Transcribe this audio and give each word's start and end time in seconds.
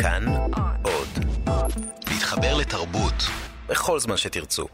כאן 0.00 0.24
עוד. 0.82 1.08
להתחבר 2.10 2.56
לתרבות 2.56 3.14
בכל 3.68 4.00
זמן 4.00 4.16
שתרצו. 4.16 4.66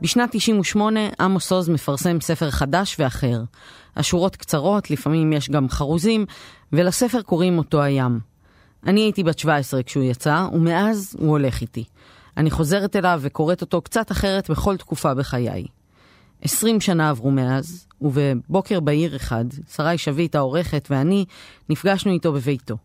בשנת 0.00 0.30
98 0.32 1.00
עמוס 1.20 1.52
עוז 1.52 1.68
מפרסם 1.68 2.20
ספר 2.20 2.50
חדש 2.50 2.96
ואחר. 2.98 3.42
השורות 3.96 4.36
קצרות, 4.36 4.90
לפעמים 4.90 5.32
יש 5.32 5.50
גם 5.50 5.68
חרוזים, 5.68 6.26
ולספר 6.72 7.22
קוראים 7.22 7.58
אותו 7.58 7.82
הים. 7.82 8.20
אני 8.86 9.00
הייתי 9.00 9.24
בת 9.24 9.38
17 9.38 9.82
כשהוא 9.82 10.04
יצא, 10.04 10.46
ומאז 10.52 11.16
הוא 11.18 11.30
הולך 11.30 11.60
איתי. 11.60 11.84
אני 12.36 12.50
חוזרת 12.50 12.96
אליו 12.96 13.20
וקוראת 13.22 13.60
אותו 13.60 13.82
קצת 13.82 14.12
אחרת 14.12 14.50
בכל 14.50 14.76
תקופה 14.76 15.14
בחיי. 15.14 15.66
עשרים 16.42 16.80
שנה 16.80 17.10
עברו 17.10 17.30
מאז, 17.30 17.86
ובבוקר 18.00 18.80
בהיר 18.80 19.16
אחד, 19.16 19.44
שרי 19.74 19.98
שביט 19.98 20.34
העורכת 20.34 20.88
ואני 20.90 21.24
נפגשנו 21.68 22.12
איתו 22.12 22.32
בביתו. 22.32 22.76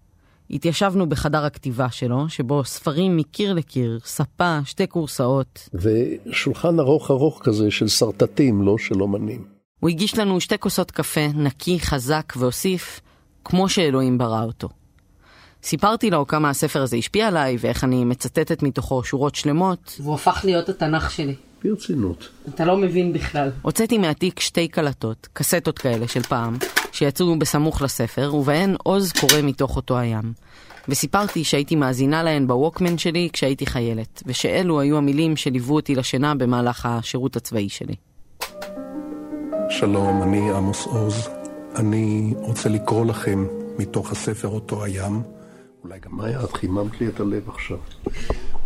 התיישבנו 0.50 1.10
בחדר 1.10 1.46
הכתיבה 1.46 1.92
שלו, 1.92 2.30
שבו 2.30 2.64
ספרים 2.64 3.18
מקיר 3.18 3.54
לקיר, 3.54 4.00
ספה, 4.04 4.60
שתי 4.66 4.88
כורסאות. 4.88 5.70
ושולחן 5.74 6.80
ארוך 6.80 7.12
ארוך 7.12 7.42
כזה 7.44 7.72
של 7.72 7.88
שרטטים, 7.88 8.62
לא 8.62 8.78
של 8.78 9.02
אומנים. 9.02 9.46
הוא 9.80 9.90
הגיש 9.90 10.18
לנו 10.18 10.42
שתי 10.42 10.58
כוסות 10.60 10.92
קפה, 10.92 11.28
נקי, 11.36 11.80
חזק, 11.80 12.34
והוסיף, 12.38 13.02
כמו 13.46 13.70
שאלוהים 13.70 14.18
ברא 14.18 14.44
אותו. 14.44 14.70
סיפרתי 15.64 16.10
לו 16.10 16.28
כמה 16.28 16.50
הספר 16.50 16.82
הזה 16.82 16.98
השפיע 16.98 17.28
עליי, 17.28 17.58
ואיך 17.60 17.84
אני 17.84 18.06
מצטטת 18.06 18.64
מתוכו 18.64 19.04
שורות 19.04 19.36
שלמות. 19.36 19.96
והוא 20.00 20.16
הפך 20.16 20.42
להיות 20.44 20.70
התנ"ך 20.70 21.12
שלי. 21.12 21.36
ברצינות. 21.64 22.30
אתה 22.50 22.66
לא 22.66 22.78
מבין 22.78 23.14
בכלל. 23.14 23.50
הוצאתי 23.62 23.98
מהתיק 23.98 24.40
שתי 24.40 24.68
קלטות, 24.68 25.28
קסטות 25.34 25.80
כאלה 25.80 26.08
של 26.08 26.24
פעם, 26.24 26.58
שיצאו 27.00 27.40
בסמוך 27.40 27.82
לספר, 27.82 28.36
ובהן 28.36 28.76
עוז 28.84 29.12
קורא 29.12 29.42
מתוך 29.44 29.76
אותו 29.76 29.98
הים. 29.98 30.34
וסיפרתי 30.90 31.44
שהייתי 31.44 31.76
מאזינה 31.76 32.24
להן 32.24 32.48
בווקמן 32.48 32.98
שלי 32.98 33.30
כשהייתי 33.34 33.66
חיילת, 33.66 34.24
ושאלו 34.26 34.80
היו 34.80 34.98
המילים 34.98 35.38
שליוו 35.38 35.76
אותי 35.76 35.96
לשינה 35.96 36.36
במהלך 36.36 36.86
השירות 36.86 37.36
הצבאי 37.36 37.70
שלי. 37.70 37.96
שלום, 39.70 40.24
אני 40.24 40.52
עמוס 40.52 40.86
עוז. 40.86 41.30
אני 41.76 42.34
רוצה 42.38 42.70
לקרוא 42.70 43.06
לכם 43.06 43.48
מתוך 43.78 44.12
הספר 44.12 44.48
אותו 44.48 44.84
הים. 44.84 45.22
אולי 45.84 46.00
גם... 46.00 46.18
מאיה, 46.18 46.44
את 46.44 46.52
חיממת 46.54 47.02
לי 47.02 47.08
את 47.08 47.20
הלב 47.20 47.50
עכשיו. 47.50 47.78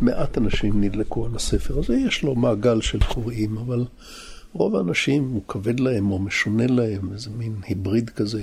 מעט 0.02 0.38
אנשים 0.38 0.82
נדלקו 0.82 1.26
על 1.26 1.36
הספר 1.36 1.80
הזה, 1.80 1.96
יש 2.08 2.24
לו 2.24 2.36
מעגל 2.36 2.82
של 2.82 3.00
קוראים, 3.14 3.58
אבל 3.58 3.86
רוב 4.54 4.76
האנשים 4.76 5.30
הוא 5.30 5.42
כבד 5.48 5.80
להם 5.80 6.12
או 6.12 6.20
משונה 6.20 6.68
להם, 6.68 7.14
איזה 7.14 7.30
מין 7.38 7.56
היבריד 7.68 8.10
כזה. 8.10 8.42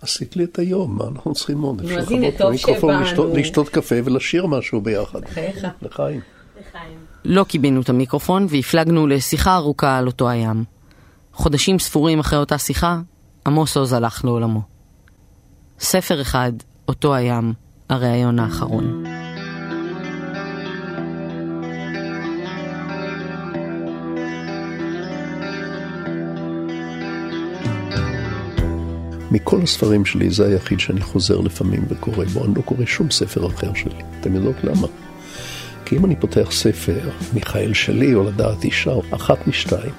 עשית 0.00 0.36
לי 0.36 0.44
את 0.44 0.58
היום, 0.58 0.98
מה 0.98 1.04
אנחנו 1.04 1.34
צריכים 1.34 1.60
עוד? 1.60 1.82
הנה, 2.10 2.26
טוב 2.38 2.56
שבאנו. 2.56 3.34
לשתות 3.34 3.68
קפה 3.68 3.94
ולשיר 4.04 4.46
משהו 4.46 4.80
ביחד. 4.80 5.20
לחייך. 5.22 5.66
לחיים. 5.82 6.20
לא 7.24 7.44
קיבינו 7.44 7.80
את 7.80 7.88
המיקרופון 7.88 8.46
והפלגנו 8.48 9.06
לשיחה 9.06 9.56
ארוכה 9.56 9.98
על 9.98 10.06
אותו 10.06 10.28
הים. 10.28 10.64
חודשים 11.32 11.78
ספורים 11.78 12.18
אחרי 12.18 12.38
אותה 12.38 12.58
שיחה, 12.58 13.00
עמוס 13.46 13.76
עוז 13.76 13.92
הלך 13.92 14.24
לעולמו. 14.24 14.60
ספר 15.80 16.20
אחד, 16.20 16.52
אותו 16.88 17.14
הים, 17.14 17.52
הראיון 17.88 18.38
האחרון. 18.38 19.04
מכל 29.30 29.62
הספרים 29.62 30.04
שלי 30.04 30.30
זה 30.30 30.46
היחיד 30.46 30.80
שאני 30.80 31.00
חוזר 31.00 31.40
לפעמים 31.40 31.84
וקורא 31.88 32.24
בו, 32.24 32.44
אני 32.44 32.54
לא 32.56 32.62
קורא 32.62 32.84
שום 32.86 33.10
ספר 33.10 33.46
אחר 33.46 33.74
שלי. 33.74 34.02
אתם 34.20 34.34
יודעות 34.34 34.56
למה? 34.64 34.86
כי 35.84 35.96
אם 35.96 36.04
אני 36.04 36.16
פותח 36.16 36.48
ספר, 36.50 37.10
מיכאל 37.34 37.74
שלי 37.74 38.14
או 38.14 38.24
לדעת 38.24 38.64
אישה, 38.64 38.92
אחת 39.10 39.46
משתיים, 39.46 39.92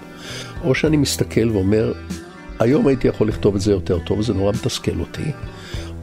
או 0.64 0.76
שאני 0.76 0.98
מסתכל 0.98 1.50
ואומר, 1.52 1.94
היום 2.59 2.88
הייתי 2.88 3.08
יכול 3.08 3.28
לכתוב 3.28 3.56
את 3.56 3.62
זה 3.62 3.72
יותר 3.72 4.00
טוב, 4.00 4.22
זה 4.22 4.34
נורא 4.34 4.52
מתסכל 4.52 5.00
אותי, 5.00 5.32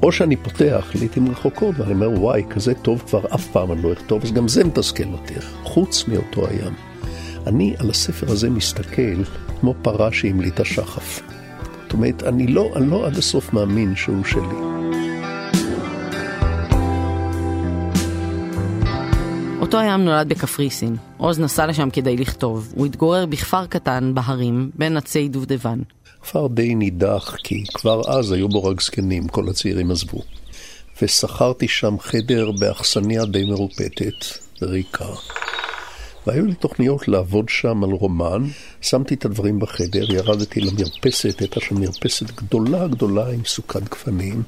או 0.02 0.12
שאני 0.12 0.36
פותח 0.36 0.90
לעיתים 0.94 1.30
רחוקות 1.30 1.74
ואני 1.78 1.92
אומר, 1.92 2.10
וואי, 2.10 2.44
כזה 2.50 2.74
טוב 2.74 3.02
כבר 3.06 3.34
אף 3.34 3.46
פעם 3.46 3.72
אני 3.72 3.82
לא 3.82 3.92
אכתוב, 3.92 4.22
אז 4.24 4.32
גם 4.32 4.48
זה 4.48 4.64
מתסכל 4.64 5.08
אותי, 5.12 5.34
חוץ 5.62 6.08
מאותו 6.08 6.46
הים. 6.48 6.74
אני 7.46 7.74
על 7.78 7.90
הספר 7.90 8.32
הזה 8.32 8.50
מסתכל 8.50 9.22
כמו 9.60 9.74
פרה 9.82 10.12
שהמליטה 10.12 10.64
שחף. 10.64 11.35
זאת 11.86 11.92
אומרת, 11.92 12.22
אני 12.22 12.46
לא, 12.46 12.72
אני 12.76 12.90
לא 12.90 13.06
עד 13.06 13.16
הסוף 13.16 13.52
מאמין 13.52 13.96
שהוא 13.96 14.24
שלי. 14.24 14.76
אותו 19.60 19.78
הים 19.78 20.04
נולד 20.04 20.28
בקפריסין. 20.28 20.96
עוז 21.16 21.40
נסע 21.40 21.66
לשם 21.66 21.90
כדי 21.90 22.16
לכתוב. 22.16 22.72
הוא 22.76 22.86
התגורר 22.86 23.26
בכפר 23.26 23.66
קטן 23.66 24.14
בהרים 24.14 24.70
בין 24.74 24.96
עצי 24.96 25.28
דובדבן. 25.28 25.78
כפר 26.22 26.46
די 26.46 26.74
נידח, 26.74 27.36
כי 27.44 27.64
כבר 27.74 28.00
אז 28.18 28.32
היו 28.32 28.48
בו 28.48 28.64
רק 28.64 28.82
זקנים, 28.82 29.28
כל 29.28 29.48
הצעירים 29.48 29.90
עזבו. 29.90 30.22
ושכרתי 31.02 31.68
שם 31.68 31.96
חדר 32.00 32.50
באכסניה 32.60 33.24
די 33.24 33.44
מרופטת 33.44 34.24
וריקה. 34.62 35.04
והיו 36.26 36.46
לי 36.46 36.54
תוכניות 36.54 37.08
לעבוד 37.08 37.48
שם 37.48 37.84
על 37.84 37.90
רומן, 37.90 38.42
שמתי 38.80 39.14
את 39.14 39.24
הדברים 39.24 39.58
בחדר, 39.58 40.12
ירדתי 40.12 40.60
למרפסת, 40.60 41.40
הייתה 41.40 41.60
שם 41.60 41.80
מרפסת 41.80 42.30
גדולה 42.30 42.88
גדולה 42.88 43.30
עם 43.30 43.44
סוכת 43.44 43.82
גפנים, 43.82 44.42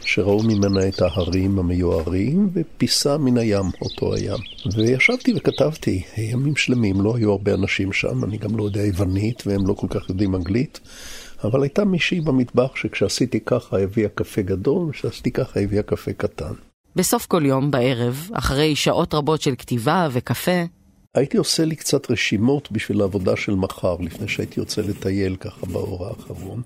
שראו 0.00 0.42
ממנה 0.42 0.88
את 0.88 1.02
ההרים 1.02 1.58
המיוערים, 1.58 2.50
ופיסה 2.52 3.18
מן 3.18 3.38
הים, 3.38 3.64
אותו 3.82 4.14
הים. 4.14 4.38
וישבתי 4.76 5.32
וכתבתי, 5.36 6.02
ימים 6.16 6.56
שלמים, 6.56 7.00
לא 7.00 7.16
היו 7.16 7.32
הרבה 7.32 7.54
אנשים 7.54 7.92
שם, 7.92 8.24
אני 8.24 8.36
גם 8.36 8.56
לא 8.56 8.62
יודע 8.62 8.84
יוונית, 8.84 9.42
והם 9.46 9.66
לא 9.66 9.74
כל 9.74 9.86
כך 9.90 10.08
יודעים 10.08 10.34
אנגלית. 10.34 10.80
אבל 11.44 11.62
הייתה 11.62 11.84
מישהי 11.84 12.20
במטבח 12.20 12.76
שכשעשיתי 12.76 13.40
ככה 13.40 13.78
הביאה 13.78 14.08
קפה 14.08 14.42
גדול, 14.42 14.88
וכשעשיתי 14.88 15.30
ככה 15.30 15.60
הביאה 15.60 15.82
קפה 15.82 16.12
קטן. 16.12 16.52
בסוף 16.96 17.26
כל 17.26 17.46
יום, 17.46 17.70
בערב, 17.70 18.28
אחרי 18.32 18.76
שעות 18.76 19.14
רבות 19.14 19.40
של 19.42 19.54
כתיבה 19.58 20.08
וקפה, 20.12 20.64
הייתי 21.14 21.36
עושה 21.36 21.64
לי 21.64 21.76
קצת 21.76 22.10
רשימות 22.10 22.72
בשביל 22.72 23.00
העבודה 23.00 23.36
של 23.36 23.54
מחר, 23.54 23.96
לפני 24.00 24.28
שהייתי 24.28 24.60
יוצא 24.60 24.82
לטייל 24.82 25.36
ככה 25.36 25.66
באור 25.66 26.06
האחרון. 26.06 26.62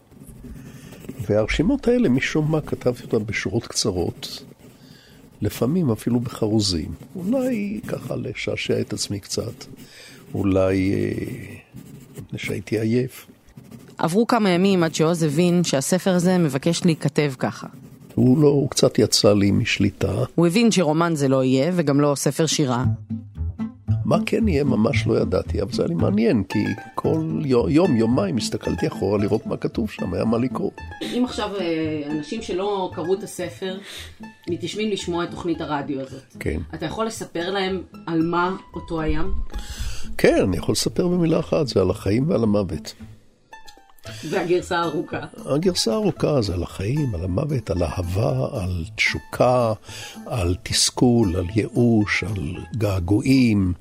והרשימות 1.21 1.89
האלה, 1.89 2.09
משום 2.09 2.51
מה, 2.51 2.61
כתבתי 2.61 3.03
אותן 3.03 3.27
בשורות 3.27 3.67
קצרות, 3.67 4.45
לפעמים 5.43 5.91
אפילו 5.91 6.21
בחרוזים. 6.21 6.95
אולי 7.17 7.81
ככה 7.87 8.17
לשעשע 8.17 8.81
את 8.81 8.93
עצמי 8.93 9.21
קצת, 9.21 9.65
אולי 10.35 10.95
אה, 10.95 11.13
מפני 12.19 12.39
שהייתי 12.39 12.81
עייף. 12.81 13.27
עברו 13.99 14.27
כמה 14.27 14.51
ימים 14.51 14.83
עד 14.83 14.95
שעוז 14.95 15.23
הבין 15.23 15.65
שהספר 15.65 16.15
הזה 16.15 16.39
מבקש 16.39 16.85
להיכתב 16.85 17.33
ככה. 17.39 17.67
הוא 18.15 18.39
לא, 18.39 18.49
הוא 18.49 18.71
קצת 18.71 18.99
יצא 18.99 19.33
לי 19.33 19.51
משליטה. 19.51 20.25
הוא 20.35 20.47
הבין 20.47 20.71
שרומן 20.71 21.17
זה 21.17 21.29
לא 21.29 21.45
יהיה, 21.45 21.73
וגם 21.75 22.01
לא 22.01 22.15
ספר 22.17 22.47
שירה. 22.47 22.85
מה 24.05 24.19
כן 24.27 24.49
יהיה 24.49 24.65
ממש 24.65 25.07
לא 25.07 25.21
ידעתי, 25.21 25.63
אבל 25.63 25.73
זה 25.73 25.83
היה 25.83 25.89
לי 25.89 25.95
מעניין, 25.95 26.43
כי 26.45 26.59
כל 26.95 27.41
יום, 27.69 27.97
יומיים 27.97 28.37
הסתכלתי 28.37 28.87
אחורה 28.87 29.19
לראות 29.19 29.47
מה 29.47 29.57
כתוב 29.57 29.91
שם, 29.91 30.15
היה 30.15 30.25
מה 30.25 30.39
לקרוא. 30.39 30.71
אם 31.03 31.23
עכשיו 31.25 31.51
אה, 31.61 32.03
אנשים 32.11 32.43
שלא 32.43 32.91
קראו 32.95 33.15
את 33.15 33.23
הספר 33.23 33.79
מתיישבים 34.51 34.91
לשמוע 34.91 35.25
את 35.25 35.31
תוכנית 35.31 35.61
הרדיו 35.61 36.01
הזאת, 36.01 36.37
כן. 36.41 36.61
אתה 36.75 36.87
יכול 36.87 37.07
לספר 37.07 37.51
להם 37.51 37.83
על 38.07 38.23
מה 38.23 38.57
אותו 38.75 39.01
הים? 39.01 39.33
כן, 40.19 40.43
אני 40.43 40.57
יכול 40.57 40.73
לספר 40.73 41.09
במילה 41.09 41.41
אחת, 41.41 41.67
זה 41.67 41.81
על 41.81 41.91
החיים 41.91 42.31
ועל 42.31 42.43
המוות. 42.43 42.95
והגרסה 44.31 44.79
הארוכה. 44.79 45.21
הגרסה 45.47 45.93
הארוכה 45.93 46.43
זה 46.43 46.55
על 46.55 46.63
החיים, 46.63 47.15
על 47.15 47.25
המוות, 47.25 47.71
על 47.71 47.83
אהבה, 47.83 48.63
על 48.63 48.85
תשוקה, 48.97 49.73
על 50.27 50.57
תסכול, 50.63 51.37
על 51.37 51.47
ייאוש, 51.57 52.25
על 52.25 52.57
געגועים, 52.77 53.73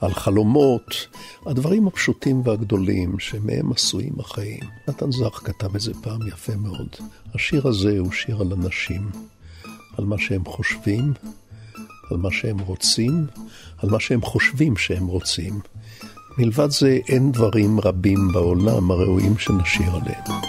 על 0.00 0.14
חלומות, 0.14 1.06
הדברים 1.46 1.86
הפשוטים 1.86 2.42
והגדולים 2.44 3.18
שמהם 3.18 3.72
עשויים 3.72 4.12
החיים. 4.18 4.62
נתן 4.88 5.12
זך 5.12 5.40
כתב 5.44 5.74
את 5.74 5.80
זה 5.80 5.92
פעם 6.02 6.28
יפה 6.28 6.56
מאוד. 6.56 6.88
השיר 7.34 7.68
הזה 7.68 7.98
הוא 7.98 8.12
שיר 8.12 8.40
על 8.40 8.52
אנשים, 8.52 9.10
על 9.98 10.04
מה 10.04 10.18
שהם 10.18 10.44
חושבים, 10.44 11.12
על 12.10 12.16
מה 12.16 12.28
שהם 12.32 12.58
רוצים, 12.58 13.26
על 13.78 13.90
מה 13.90 14.00
שהם 14.00 14.22
חושבים 14.22 14.76
שהם 14.76 15.06
רוצים. 15.06 15.60
מלבד 16.38 16.70
זה 16.70 16.98
אין 17.08 17.32
דברים 17.32 17.80
רבים 17.80 18.28
בעולם 18.32 18.90
הראויים 18.90 19.38
שנשיר 19.38 19.90
עליהם. 19.90 20.40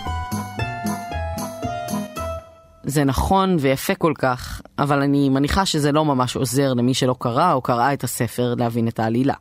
זה 2.84 3.04
נכון 3.04 3.58
ויפה 3.60 3.96
כל 3.96 4.14
כך, 4.18 4.62
אבל 4.80 5.02
אני 5.02 5.30
מניחה 5.30 5.66
שזה 5.66 5.92
לא 5.92 6.06
ממש 6.06 6.36
עוזר 6.36 6.74
למי 6.74 6.94
שלא 6.94 7.16
קרא 7.20 7.54
או 7.54 7.62
קראה 7.62 7.94
את 7.94 8.04
הספר 8.04 8.56
להבין 8.58 8.88
את 8.88 9.00
העלילה. 9.00 9.34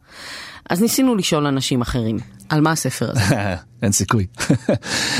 אז 0.70 0.82
ניסינו 0.82 1.14
לשאול 1.14 1.46
אנשים 1.46 1.80
אחרים, 1.80 2.18
על 2.48 2.60
מה 2.60 2.72
הספר 2.72 3.10
הזה? 3.10 3.34
אין 3.82 3.92
סיכוי. 3.92 4.26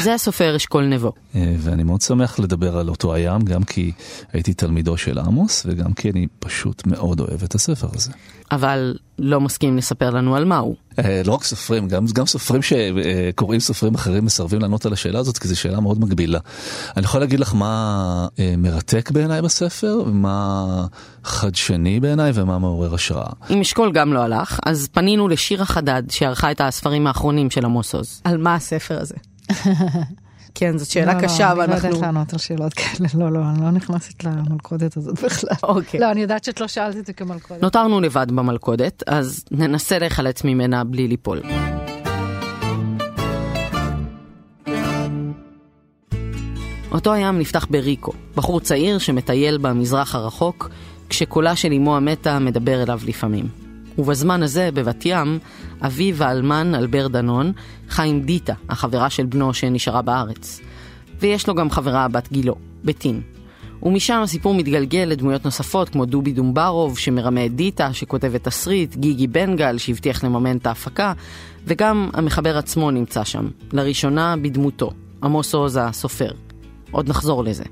זה 0.03 0.15
הסופר 0.15 0.57
אשכול 0.57 0.85
נבו. 0.85 1.13
אה, 1.35 1.55
ואני 1.59 1.83
מאוד 1.83 2.01
שמח 2.01 2.39
לדבר 2.39 2.79
על 2.79 2.89
אותו 2.89 3.15
הים, 3.15 3.43
גם 3.43 3.65
כי 3.65 3.93
הייתי 4.33 4.55
תלמידו 4.55 4.97
של 4.97 5.19
עמוס, 5.19 5.63
וגם 5.67 5.93
כי 5.93 6.11
אני 6.11 6.27
פשוט 6.39 6.87
מאוד 6.87 7.21
אוהב 7.21 7.43
את 7.43 7.55
הספר 7.55 7.89
הזה. 7.95 8.11
אבל 8.53 8.95
לא 9.19 9.41
מסכים 9.41 9.77
לספר 9.77 10.11
לנו 10.11 10.37
על 10.37 10.45
מה 10.45 10.59
הוא. 10.59 10.77
אה, 10.99 11.23
לא 11.25 11.33
רק 11.33 11.45
סופרים, 11.45 11.89
גם, 11.89 12.05
גם 12.15 12.27
סופרים 12.27 12.63
שקוראים 12.63 13.61
סופרים 13.61 13.95
אחרים 13.95 14.25
מסרבים 14.25 14.61
לענות 14.61 14.87
על 14.87 14.93
השאלה 14.93 15.19
הזאת, 15.19 15.39
כי 15.39 15.49
זו 15.49 15.61
שאלה 15.61 15.81
מאוד 15.81 16.01
מגבילה. 16.01 16.39
אני 16.97 17.05
יכול 17.05 17.21
להגיד 17.21 17.41
לך 17.41 17.55
מה 17.55 18.27
אה, 18.39 18.55
מרתק 18.59 19.11
בעיניי 19.11 19.43
בספר, 19.43 20.03
ומה 20.07 20.87
חדשני 21.25 22.01
בעיניי, 22.01 22.33
ומה 22.35 22.59
מעורר 22.59 22.95
השראה. 22.95 23.31
אם 23.51 23.61
אשכול 23.61 23.93
גם 23.93 24.13
לא 24.13 24.21
הלך, 24.21 24.61
אז 24.67 24.89
פנינו 24.93 25.29
לשירה 25.33 25.65
חדד, 25.65 26.03
שערכה 26.11 26.51
את 26.51 26.61
הספרים 26.61 27.07
האחרונים 27.07 27.51
של 27.51 27.65
עמוס 27.65 27.95
עוז. 27.95 28.21
על 28.25 28.39
מה 28.39 28.55
הספר 28.55 29.01
הזה? 29.01 29.15
כן, 30.55 30.79
זאת 30.79 30.91
שאלה 30.91 31.15
לא, 31.15 31.21
קשה, 31.21 31.55
לא, 31.55 31.59
ואנחנו... 31.61 31.75
אני 31.75 31.83
לא 31.83 31.87
יודעת 31.87 32.03
לענות 32.03 32.33
על 32.33 32.39
שאלות 32.39 32.75
כאלה, 32.75 33.09
לא, 33.15 33.33
לא, 33.33 33.41
אני 33.51 33.61
לא 33.61 33.71
נכנסת 33.71 34.25
למלכודת 34.25 34.97
הזאת 34.97 35.23
בכלל. 35.23 35.57
אוקיי. 35.63 36.01
לא, 36.01 36.11
אני 36.11 36.21
יודעת 36.21 36.45
שאת 36.45 36.61
לא 36.61 36.69
שאלת 36.69 36.97
את 36.97 37.07
זה 37.07 37.13
כמלכודת. 37.13 37.63
נותרנו 37.63 38.01
לבד 38.01 38.27
במלכודת, 38.31 39.03
אז 39.07 39.45
ננסה 39.51 39.99
להיחלץ 39.99 40.45
ממנה 40.45 40.85
בלי 40.85 41.09
ליפול. 41.09 41.41
אותו 46.93 47.13
הים 47.13 47.39
נפתח 47.39 47.67
בריקו, 47.71 48.13
בחור 48.37 48.61
צעיר 48.61 48.99
שמטייל 48.99 49.59
במזרח 49.59 50.15
הרחוק, 50.15 50.71
כשקולה 51.09 51.57
של 51.57 51.73
אמו 51.73 51.97
המתה 51.97 52.39
מדבר 52.39 52.83
אליו 52.83 53.01
לפעמים. 53.07 53.62
ובזמן 53.99 54.43
הזה, 54.43 54.71
בבת 54.75 55.03
ים, 55.05 55.39
אביו 55.81 56.25
האלמן, 56.25 56.75
אלבר 56.75 57.09
דנון, 57.09 57.53
חי 57.89 58.09
עם 58.09 58.21
דיטה, 58.21 58.55
החברה 58.69 59.11
של 59.11 59.27
בנו 59.27 59.55
שנשארה 59.55 60.03
בארץ. 60.03 60.61
ויש 61.21 61.49
לו 61.49 61.55
גם 61.55 61.71
חברה 61.71 62.09
בת 62.09 62.33
גילו, 62.33 62.55
בטין. 62.85 63.21
ומשם 63.83 64.21
הסיפור 64.23 64.55
מתגלגל 64.55 65.05
לדמויות 65.09 65.45
נוספות 65.45 65.89
כמו 65.89 66.05
דובי 66.05 66.33
דומברוב 66.33 66.99
שמרמה 66.99 67.47
את 67.47 67.55
דיטה, 67.55 67.93
שכותבת 67.93 68.45
תסריט, 68.45 68.97
גיגי 68.97 69.27
בנגל 69.27 69.79
שהבטיח 69.79 70.25
לממן 70.25 70.57
את 70.57 70.67
ההפקה, 70.67 71.13
וגם 71.67 72.11
המחבר 72.13 72.59
עצמו 72.59 72.91
נמצא 72.91 73.25
שם, 73.25 73.49
לראשונה 73.73 74.35
בדמותו, 74.43 74.91
עמוס 75.23 75.55
עוז 75.55 75.79
הסופר. 75.83 76.31
עוד 76.91 77.09
נחזור 77.09 77.45
לזה. 77.45 77.65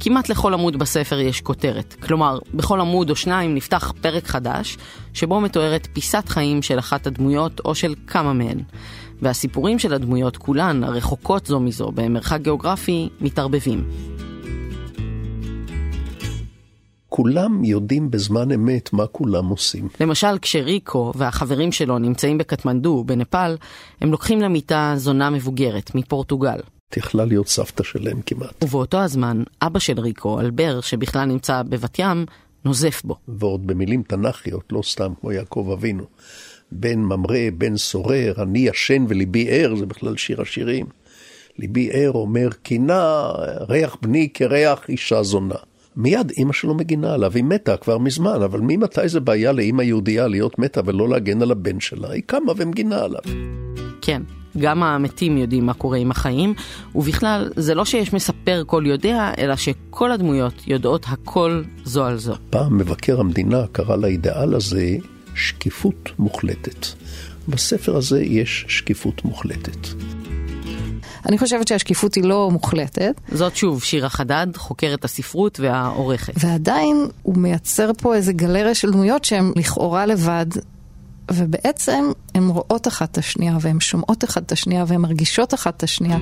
כמעט 0.00 0.28
לכל 0.28 0.54
עמוד 0.54 0.76
בספר 0.76 1.18
יש 1.18 1.40
כותרת, 1.40 1.94
כלומר, 2.06 2.38
בכל 2.54 2.80
עמוד 2.80 3.10
או 3.10 3.16
שניים 3.16 3.54
נפתח 3.54 3.92
פרק 4.00 4.26
חדש, 4.26 4.76
שבו 5.14 5.40
מתוארת 5.40 5.88
פיסת 5.92 6.28
חיים 6.28 6.62
של 6.62 6.78
אחת 6.78 7.06
הדמויות 7.06 7.60
או 7.64 7.74
של 7.74 7.94
כמה 8.06 8.32
מהן. 8.32 8.58
והסיפורים 9.22 9.78
של 9.78 9.94
הדמויות 9.94 10.36
כולן, 10.36 10.84
הרחוקות 10.84 11.46
זו 11.46 11.60
מזו 11.60 11.92
במרחק 11.94 12.40
גיאוגרפי, 12.40 13.08
מתערבבים. 13.20 13.84
כולם 17.08 17.64
יודעים 17.64 18.10
בזמן 18.10 18.52
אמת 18.52 18.92
מה 18.92 19.06
כולם 19.06 19.46
עושים. 19.46 19.88
למשל, 20.00 20.38
כשריקו 20.42 21.12
והחברים 21.16 21.72
שלו 21.72 21.98
נמצאים 21.98 22.38
בקטמנדו, 22.38 23.04
בנפאל, 23.04 23.56
הם 24.00 24.10
לוקחים 24.10 24.40
למיטה 24.40 24.92
זונה 24.96 25.30
מבוגרת 25.30 25.94
מפורטוגל. 25.94 26.58
יכלה 26.96 27.24
להיות 27.24 27.48
סבתא 27.48 27.82
שלהם 27.82 28.20
כמעט. 28.26 28.64
ובאותו 28.64 28.98
הזמן, 28.98 29.42
אבא 29.62 29.78
של 29.78 30.00
ריקו, 30.00 30.40
אלבר, 30.40 30.80
שבכלל 30.80 31.24
נמצא 31.24 31.62
בבת 31.62 31.98
ים, 31.98 32.26
נוזף 32.64 33.02
בו. 33.04 33.16
ועוד 33.28 33.66
במילים 33.66 34.02
תנ"כיות, 34.02 34.72
לא 34.72 34.80
סתם 34.84 35.12
כמו 35.20 35.32
יעקב 35.32 35.70
אבינו. 35.72 36.04
בן 36.72 36.98
ממרא, 36.98 37.38
בן 37.58 37.76
סורר, 37.76 38.42
אני 38.42 38.58
ישן 38.58 39.04
וליבי 39.08 39.46
ער, 39.50 39.74
זה 39.76 39.86
בכלל 39.86 40.16
שיר 40.16 40.40
השירים. 40.40 40.86
ליבי 41.58 41.90
ער 41.92 42.12
אומר, 42.12 42.48
קינה, 42.62 43.28
ריח 43.68 43.96
בני 44.02 44.28
כריח 44.34 44.88
אישה 44.88 45.22
זונה. 45.22 45.54
מיד 45.96 46.30
אימא 46.30 46.52
שלו 46.52 46.74
מגינה 46.74 47.14
עליו, 47.14 47.32
היא 47.34 47.44
מתה 47.44 47.76
כבר 47.76 47.98
מזמן, 47.98 48.42
אבל 48.44 48.60
ממתי 48.60 49.08
זה 49.08 49.20
בעיה 49.20 49.52
לאימא 49.52 49.82
יהודייה 49.82 50.26
להיות 50.26 50.58
מתה 50.58 50.80
ולא 50.84 51.08
להגן 51.08 51.42
על 51.42 51.50
הבן 51.50 51.80
שלה? 51.80 52.10
היא 52.10 52.22
קמה 52.26 52.52
ומגינה 52.56 52.98
עליו. 53.02 53.20
כן, 54.02 54.22
גם 54.56 54.82
המתים 54.82 55.38
יודעים 55.38 55.66
מה 55.66 55.74
קורה 55.74 55.98
עם 55.98 56.10
החיים, 56.10 56.54
ובכלל, 56.94 57.50
זה 57.56 57.74
לא 57.74 57.84
שיש 57.84 58.12
מספר 58.12 58.62
כל 58.66 58.84
יודע, 58.86 59.32
אלא 59.38 59.56
שכל 59.56 60.12
הדמויות 60.12 60.54
יודעות 60.66 61.06
הכל 61.08 61.62
זו 61.84 62.04
על 62.04 62.18
זו. 62.18 62.34
פעם 62.50 62.78
מבקר 62.78 63.20
המדינה 63.20 63.66
קרא 63.72 63.96
לאידאל 63.96 64.54
הזה 64.54 64.96
שקיפות 65.34 66.10
מוחלטת. 66.18 66.86
בספר 67.48 67.96
הזה 67.96 68.22
יש 68.22 68.64
שקיפות 68.68 69.24
מוחלטת. 69.24 69.88
אני 71.26 71.38
חושבת 71.38 71.68
שהשקיפות 71.68 72.14
היא 72.14 72.24
לא 72.24 72.50
מוחלטת. 72.52 73.20
זאת 73.32 73.56
שוב 73.56 73.82
שירה 73.82 74.08
חדד, 74.08 74.46
חוקרת 74.56 75.04
הספרות 75.04 75.60
והעורכת. 75.60 76.32
ועדיין 76.36 77.06
הוא 77.22 77.36
מייצר 77.36 77.90
פה 77.98 78.14
איזה 78.14 78.32
גלריה 78.32 78.74
של 78.74 78.90
דמויות 78.90 79.24
שהן 79.24 79.52
לכאורה 79.56 80.06
לבד, 80.06 80.46
ובעצם 81.32 82.04
הן 82.34 82.48
רואות 82.48 82.88
אחת 82.88 83.10
את 83.10 83.18
השנייה, 83.18 83.56
והן 83.60 83.80
שומעות 83.80 84.24
אחת 84.24 84.42
את 84.42 84.52
השנייה, 84.52 84.84
והן 84.88 85.00
מרגישות 85.00 85.54
אחת 85.54 85.76
את 85.76 85.82
השנייה. 85.82 86.18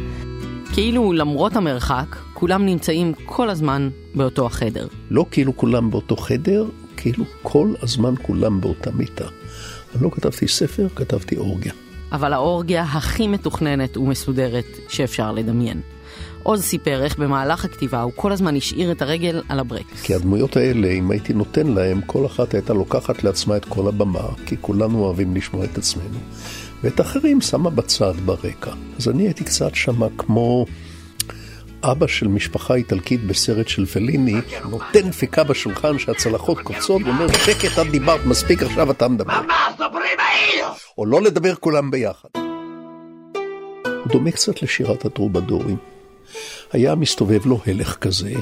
כאילו 0.73 1.12
למרות 1.12 1.56
המרחק, 1.56 2.17
כולם 2.35 2.67
נמצאים 2.67 3.12
כל 3.25 3.50
הזמן 3.50 3.88
באותו 4.14 4.47
החדר. 4.47 4.87
לא 5.11 5.26
כאילו 5.31 5.56
כולם 5.56 5.91
באותו 5.91 6.17
חדר, 6.17 6.67
כאילו 6.97 7.25
כל 7.43 7.75
הזמן 7.82 8.14
כולם 8.23 8.61
באותה 8.61 8.91
מיטה. 8.91 9.25
אני 9.94 10.03
לא 10.03 10.11
כתבתי 10.11 10.49
ספר, 10.49 10.88
כתבתי 10.94 11.37
אורגיה. 11.37 11.73
אבל 12.12 12.32
האורגיה 12.32 12.82
הכי 12.82 13.29
מתוכננת 13.29 13.97
ומסודרת 13.97 14.64
שאפשר 14.88 15.32
לדמיין. 15.32 15.81
עוז 16.42 16.62
סיפר 16.62 17.04
איך 17.04 17.18
במהלך 17.18 17.64
הכתיבה 17.64 18.02
הוא 18.02 18.12
כל 18.16 18.32
הזמן 18.32 18.56
השאיר 18.56 18.92
את 18.92 19.02
הרגל 19.02 19.42
על 19.48 19.58
הברקס. 19.58 20.02
כי 20.02 20.14
הדמויות 20.14 20.56
האלה, 20.56 20.88
אם 20.88 21.10
הייתי 21.10 21.32
נותן 21.32 21.66
להם, 21.66 22.00
כל 22.06 22.26
אחת 22.26 22.54
הייתה 22.54 22.72
לוקחת 22.72 23.24
לעצמה 23.24 23.56
את 23.56 23.64
כל 23.64 23.88
הבמה, 23.88 24.28
כי 24.46 24.56
כולנו 24.60 25.04
אוהבים 25.04 25.36
לשמוע 25.36 25.64
את 25.64 25.78
עצמנו, 25.78 26.18
ואת 26.82 27.00
אחרים 27.00 27.40
שמה 27.40 27.70
בצד 27.70 28.14
ברקע. 28.24 28.72
אז 28.98 29.08
אני 29.08 29.22
הייתי 29.22 29.44
קצת 29.44 29.74
שמה 29.74 30.06
כמו 30.18 30.66
אבא 31.82 32.06
של 32.06 32.28
משפחה 32.28 32.74
איטלקית 32.74 33.26
בסרט 33.26 33.68
של 33.68 33.86
פליני, 33.86 34.40
נותן 34.70 35.10
דפיקה 35.10 35.44
בשולחן 35.44 35.98
שהצלחות 35.98 36.60
קוצות, 36.60 37.02
ואומר, 37.02 37.26
שקט, 37.32 37.78
את 37.78 37.86
דיברת, 37.90 38.20
מספיק, 38.26 38.62
עכשיו 38.62 38.90
אתה 38.90 39.08
מדבר. 39.08 39.40
או 40.98 41.06
לא 41.06 41.22
לדבר 41.22 41.54
כולם 41.54 41.90
ביחד. 41.90 42.28
הוא 42.34 44.12
דומה 44.12 44.30
קצת 44.30 44.62
לשירת 44.62 45.04
הטרובדורים. 45.04 45.95
היה 46.73 46.94
מסתובב 46.94 47.47
לו 47.47 47.61
הלך 47.67 47.97
כזה, 47.97 48.33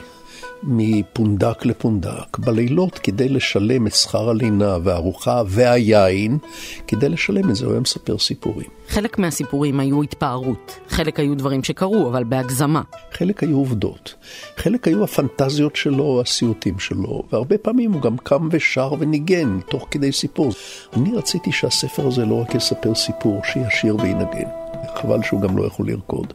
מפונדק 0.67 1.67
לפונדק, 1.67 2.39
בלילות 2.39 2.98
כדי 2.98 3.29
לשלם 3.29 3.86
את 3.86 3.94
שכר 3.94 4.31
הלינה 4.31 4.79
והארוחה 4.82 5.43
והיין, 5.46 6.39
כדי 6.86 7.08
לשלם 7.08 7.51
את 7.51 7.56
זה 7.56 7.65
הוא 7.65 7.72
היה 7.72 7.81
מספר 7.81 8.19
סיפורים. 8.19 8.67
חלק 8.89 9.19
מהסיפורים 9.19 9.81
היו 9.81 10.03
התפארות, 10.03 10.79
חלק 10.89 11.20
היו 11.20 11.34
דברים 11.34 11.65
שקרו, 11.65 12.08
אבל 12.08 12.24
בהגזמה. 12.24 12.82
חלק 13.13 13.43
היו 13.43 13.56
עובדות, 13.56 14.15
חלק 14.56 14.89
היו 14.89 15.05
הפנטזיות 15.05 15.77
שלו, 15.77 16.20
הסיוטים 16.20 16.79
שלו, 16.79 17.22
והרבה 17.32 17.58
פעמים 17.58 17.93
הוא 17.93 18.03
גם 18.03 18.17
קם 18.17 18.48
ושר 18.51 18.93
וניגן 18.98 19.60
תוך 19.70 19.86
כדי 19.91 20.13
סיפור. 20.13 20.53
אני 20.96 21.17
רציתי 21.17 21.53
שהספר 21.53 22.06
הזה 22.06 22.24
לא 22.24 22.41
רק 22.41 22.55
יספר 22.55 22.94
סיפור, 22.94 23.41
שישיר 23.44 23.96
וינגן. 23.96 24.48
חבל 24.96 25.22
שהוא 25.22 25.41
גם 25.41 25.58
לא 25.58 25.67
יכול 25.67 25.89
לרקוד. 25.89 26.32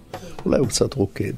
אולי 0.50 0.60
הוא 0.60 0.68
קצת 0.68 0.94
רוקד. 0.94 1.34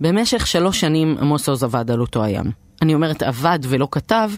במשך 0.00 0.46
שלוש 0.46 0.80
שנים 0.80 1.16
עמוס 1.20 1.48
עוז 1.48 1.64
עבד 1.64 1.90
על 1.90 2.00
אותו 2.00 2.24
הים. 2.24 2.50
אני 2.82 2.94
אומרת 2.94 3.22
עבד 3.22 3.58
ולא 3.62 3.88
כתב, 3.90 4.30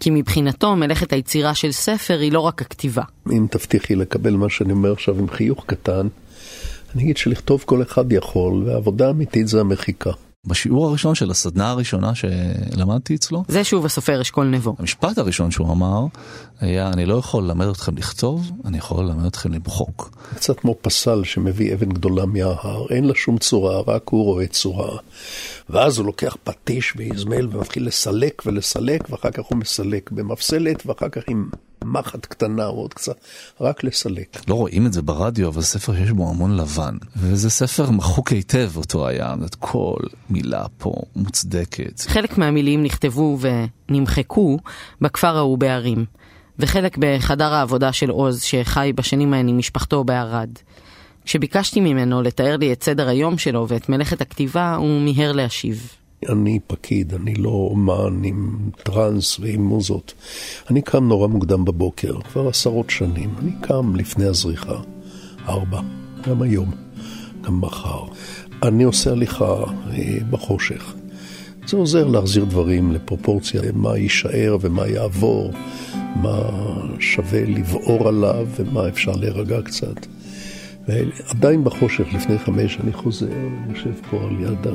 כי 0.00 0.10
מבחינתו 0.10 0.76
מלאכת 0.76 1.12
היצירה 1.12 1.54
של 1.54 1.72
ספר 1.72 2.18
היא 2.18 2.32
לא 2.32 2.40
רק 2.40 2.62
הכתיבה. 2.62 3.02
אם 3.32 3.46
תבטיחי 3.50 3.94
לקבל 3.94 4.36
מה 4.36 4.48
שאני 4.48 4.72
אומר 4.72 4.92
עכשיו 4.92 5.18
עם 5.18 5.28
חיוך 5.28 5.64
קטן, 5.66 6.08
אני 6.94 7.02
אגיד 7.02 7.16
שלכתוב 7.16 7.62
כל 7.66 7.82
אחד 7.82 8.12
יכול, 8.12 8.62
והעבודה 8.66 9.06
האמיתית 9.06 9.48
זה 9.48 9.60
המחיקה. 9.60 10.10
בשיעור 10.46 10.88
הראשון 10.88 11.14
של 11.14 11.30
הסדנה 11.30 11.70
הראשונה 11.70 12.12
שלמדתי 12.14 13.14
אצלו. 13.14 13.44
זה 13.48 13.64
שוב 13.64 13.84
הסופר 13.84 14.20
אשכול 14.20 14.46
נבו. 14.46 14.76
המשפט 14.78 15.18
הראשון 15.18 15.50
שהוא 15.50 15.72
אמר 15.72 16.06
היה, 16.60 16.88
אני 16.88 17.06
לא 17.06 17.14
יכול 17.14 17.44
ללמד 17.44 17.66
אתכם 17.66 17.96
לכתוב, 17.96 18.50
אני 18.64 18.78
יכול 18.78 19.04
ללמד 19.04 19.26
אתכם 19.26 19.52
למחוק. 19.52 20.10
קצת 20.34 20.60
כמו 20.60 20.74
פסל 20.82 21.24
שמביא 21.24 21.74
אבן 21.74 21.88
גדולה 21.88 22.26
מההר, 22.26 22.86
אין 22.90 23.04
לה 23.04 23.14
שום 23.14 23.38
צורה, 23.38 23.80
רק 23.86 24.08
הוא 24.08 24.24
רואה 24.24 24.46
צורה. 24.46 24.98
ואז 25.70 25.98
הוא 25.98 26.06
לוקח 26.06 26.36
פטיש 26.44 26.94
ואיזמל 26.96 27.48
ומתחיל 27.52 27.86
לסלק 27.86 28.42
ולסלק, 28.46 29.10
ואחר 29.10 29.30
כך 29.30 29.44
הוא 29.44 29.58
מסלק 29.58 30.10
במפסלת, 30.10 30.86
ואחר 30.86 31.08
כך 31.08 31.22
עם 31.28 31.48
מחט 31.86 32.26
קטנה 32.26 32.66
או 32.66 32.72
עוד 32.72 32.94
קצת, 32.94 33.16
רק 33.60 33.84
לסלק. 33.84 34.48
לא 34.48 34.54
רואים 34.54 34.86
את 34.86 34.92
זה 34.92 35.02
ברדיו, 35.02 35.48
אבל 35.48 35.62
ספר 35.62 35.94
שיש 35.94 36.10
בו 36.10 36.30
המון 36.30 36.56
לבן. 36.56 36.96
וזה 37.16 37.50
ספר 37.50 37.90
מחוק 37.90 38.32
היטב 38.32 38.70
אותו 38.76 39.08
היה, 39.08 39.34
את 39.46 39.54
כל 39.54 39.96
מילה 40.30 40.64
פה 40.78 40.92
מוצדקת. 41.16 42.00
חלק 42.00 42.38
מהמילים 42.38 42.82
נכתבו 42.82 43.38
ונמחקו 43.40 44.58
בכפר 45.00 45.36
ההוא 45.36 45.58
בערים. 45.58 46.04
וחלק 46.58 46.98
בחדר 46.98 47.52
העבודה 47.52 47.92
של 47.92 48.10
עוז, 48.10 48.42
שחי 48.42 48.92
בשנים 48.94 49.34
ההן 49.34 49.48
עם 49.48 49.58
משפחתו 49.58 50.04
בערד. 50.04 50.50
כשביקשתי 51.24 51.80
ממנו 51.80 52.22
לתאר 52.22 52.56
לי 52.56 52.72
את 52.72 52.82
סדר 52.82 53.08
היום 53.08 53.38
שלו 53.38 53.68
ואת 53.68 53.88
מלאכת 53.88 54.20
הכתיבה, 54.20 54.74
הוא 54.74 55.00
מיהר 55.00 55.32
להשיב. 55.32 55.92
אני 56.28 56.58
פקיד, 56.66 57.14
אני 57.14 57.34
לא 57.34 57.68
אומן 57.70 58.24
עם 58.24 58.58
טראנס 58.82 59.40
ועם 59.40 59.64
מוזות. 59.64 60.14
אני 60.70 60.82
קם 60.82 61.08
נורא 61.08 61.26
מוקדם 61.26 61.64
בבוקר, 61.64 62.20
כבר 62.20 62.48
עשרות 62.48 62.90
שנים. 62.90 63.30
אני 63.38 63.50
קם 63.60 63.96
לפני 63.96 64.24
הזריחה, 64.24 64.80
ארבע, 65.48 65.80
גם 66.28 66.42
היום, 66.42 66.70
גם 67.42 67.60
מחר. 67.60 68.04
אני 68.62 68.84
עושה 68.84 69.10
הליכה 69.10 69.64
אה, 69.90 70.18
בחושך. 70.30 70.94
זה 71.66 71.76
עוזר 71.76 72.06
להחזיר 72.06 72.44
דברים 72.44 72.92
לפרופורציה, 72.92 73.62
מה 73.74 73.98
יישאר 73.98 74.56
ומה 74.60 74.86
יעבור, 74.86 75.52
מה 76.16 76.40
שווה 77.00 77.44
לבעור 77.44 78.08
עליו 78.08 78.46
ומה 78.56 78.88
אפשר 78.88 79.12
להירגע 79.12 79.62
קצת. 79.62 80.06
ועדיין 80.88 81.64
בחושך, 81.64 82.06
לפני 82.14 82.38
חמש, 82.38 82.78
אני 82.84 82.92
חוזר, 82.92 83.26
יושב 83.70 83.92
פה 84.10 84.16
על 84.16 84.40
יד 84.40 84.66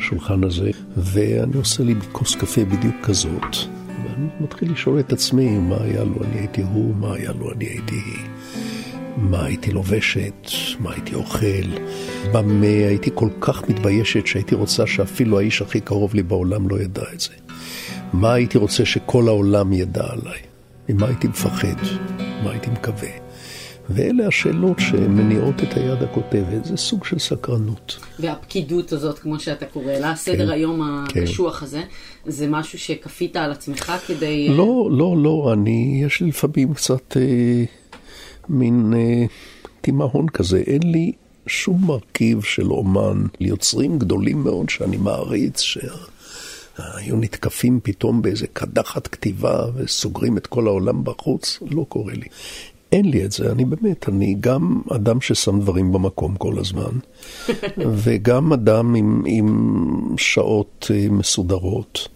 השולחן 0.00 0.44
הזה, 0.44 0.70
ואני 0.96 1.56
עושה 1.56 1.82
לי 1.82 1.94
כוס 2.12 2.34
קפה 2.34 2.64
בדיוק 2.64 2.94
כזאת. 3.02 3.56
ואני 3.86 4.26
מתחיל 4.40 4.72
לשאול 4.72 5.00
את 5.00 5.12
עצמי 5.12 5.58
מה 5.58 5.76
היה 5.80 6.04
לו, 6.04 6.24
אני 6.24 6.38
הייתי 6.38 6.62
הוא, 6.62 6.94
מה 6.94 7.14
היה 7.14 7.32
לו, 7.32 7.52
אני 7.52 7.64
הייתי 7.64 7.94
היא. 7.94 8.28
מה 9.16 9.44
הייתי 9.44 9.72
לובשת, 9.72 10.46
מה 10.80 10.92
הייתי 10.92 11.14
אוכל, 11.14 11.66
במה 12.32 12.66
הייתי 12.66 13.10
כל 13.14 13.28
כך 13.40 13.68
מתביישת 13.68 14.26
שהייתי 14.26 14.54
רוצה 14.54 14.86
שאפילו 14.86 15.38
האיש 15.38 15.62
הכי 15.62 15.80
קרוב 15.80 16.14
לי 16.14 16.22
בעולם 16.22 16.68
לא 16.68 16.80
ידע 16.80 17.02
את 17.14 17.20
זה. 17.20 17.32
מה 18.12 18.32
הייתי 18.32 18.58
רוצה 18.58 18.84
שכל 18.84 19.28
העולם 19.28 19.72
ידע 19.72 20.04
עליי, 20.08 20.40
ממה 20.88 21.06
הייתי 21.06 21.28
מפחד, 21.28 21.76
מה 22.44 22.50
הייתי 22.50 22.70
מקווה. 22.70 23.29
ואלה 23.94 24.26
השאלות 24.26 24.78
שמניעות 24.78 25.62
את 25.62 25.76
היד 25.76 26.02
הכותבת, 26.02 26.64
זה 26.64 26.76
סוג 26.76 27.04
של 27.04 27.18
סקרנות. 27.18 27.98
והפקידות 28.18 28.92
הזאת, 28.92 29.18
כמו 29.18 29.40
שאתה 29.40 29.66
קורא 29.66 29.92
לה, 29.92 30.16
סדר 30.16 30.46
כן, 30.46 30.52
היום 30.52 31.04
כן. 31.08 31.22
הקשוח 31.22 31.58
כן. 31.58 31.64
הזה, 31.64 31.82
זה 32.26 32.46
משהו 32.48 32.78
שכפית 32.78 33.36
על 33.36 33.52
עצמך 33.52 33.92
כדי... 34.06 34.48
לא, 34.48 34.88
לא, 34.92 35.16
לא, 35.18 35.50
אני, 35.52 36.02
יש 36.06 36.20
לי 36.20 36.28
לפעמים 36.28 36.74
קצת 36.74 37.16
אה, 37.16 37.64
מין 38.48 38.92
אה, 38.96 39.24
תימהון 39.80 40.28
כזה, 40.28 40.62
אין 40.66 40.82
לי 40.84 41.12
שום 41.46 41.86
מרכיב 41.86 42.42
של 42.42 42.70
אומן, 42.70 43.22
ליוצרים 43.40 43.98
גדולים 43.98 44.44
מאוד 44.44 44.68
שאני 44.68 44.96
מעריץ, 44.96 45.60
שהיו 45.60 47.16
נתקפים 47.16 47.80
פתאום 47.82 48.22
באיזה 48.22 48.46
קדחת 48.46 49.06
כתיבה 49.06 49.64
וסוגרים 49.74 50.36
את 50.36 50.46
כל 50.46 50.66
העולם 50.66 51.04
בחוץ, 51.04 51.58
לא 51.70 51.86
קורה 51.88 52.12
לי. 52.12 52.26
אין 52.92 53.10
לי 53.10 53.24
את 53.24 53.32
זה, 53.32 53.52
אני 53.52 53.64
באמת, 53.64 54.08
אני 54.08 54.36
גם 54.40 54.80
אדם 54.94 55.20
ששם 55.20 55.60
דברים 55.60 55.92
במקום 55.92 56.36
כל 56.36 56.58
הזמן, 56.58 56.90
וגם 58.04 58.52
אדם 58.52 58.94
עם, 58.94 59.22
עם 59.26 60.14
שעות 60.16 60.90
אה, 60.94 61.06
מסודרות, 61.10 62.08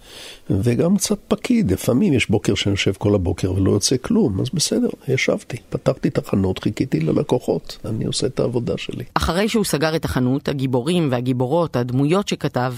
וגם 0.50 0.96
קצת 0.96 1.18
פקיד. 1.28 1.72
לפעמים 1.72 2.12
יש 2.12 2.30
בוקר 2.30 2.54
שאני 2.54 2.72
יושב 2.72 2.92
כל 2.98 3.14
הבוקר 3.14 3.52
ולא 3.52 3.70
יוצא 3.70 3.96
כלום, 3.96 4.40
אז 4.40 4.46
בסדר, 4.54 4.88
ישבתי, 5.08 5.56
פתחתי 5.70 6.08
את 6.08 6.18
החנות, 6.18 6.58
חיכיתי 6.58 7.00
ללקוחות, 7.00 7.78
אני 7.84 8.04
עושה 8.04 8.26
את 8.26 8.40
העבודה 8.40 8.74
שלי. 8.76 9.04
אחרי 9.14 9.48
שהוא 9.48 9.64
סגר 9.64 9.96
את 9.96 10.04
החנות, 10.04 10.48
הגיבורים 10.48 11.08
והגיבורות, 11.10 11.76
הדמויות 11.76 12.28
שכתב, 12.28 12.74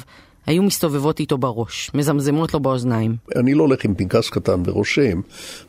היו 0.47 0.62
מסתובבות 0.62 1.21
איתו 1.21 1.38
בראש, 1.38 1.91
מזמזמות 1.95 2.55
לו 2.55 2.61
באוזניים. 2.61 3.17
אני 3.37 3.55
לא 3.55 3.62
הולך 3.62 3.85
עם 3.85 3.95
פנקס 3.95 4.31
קטן 4.31 4.62
ורושם, 4.67 5.21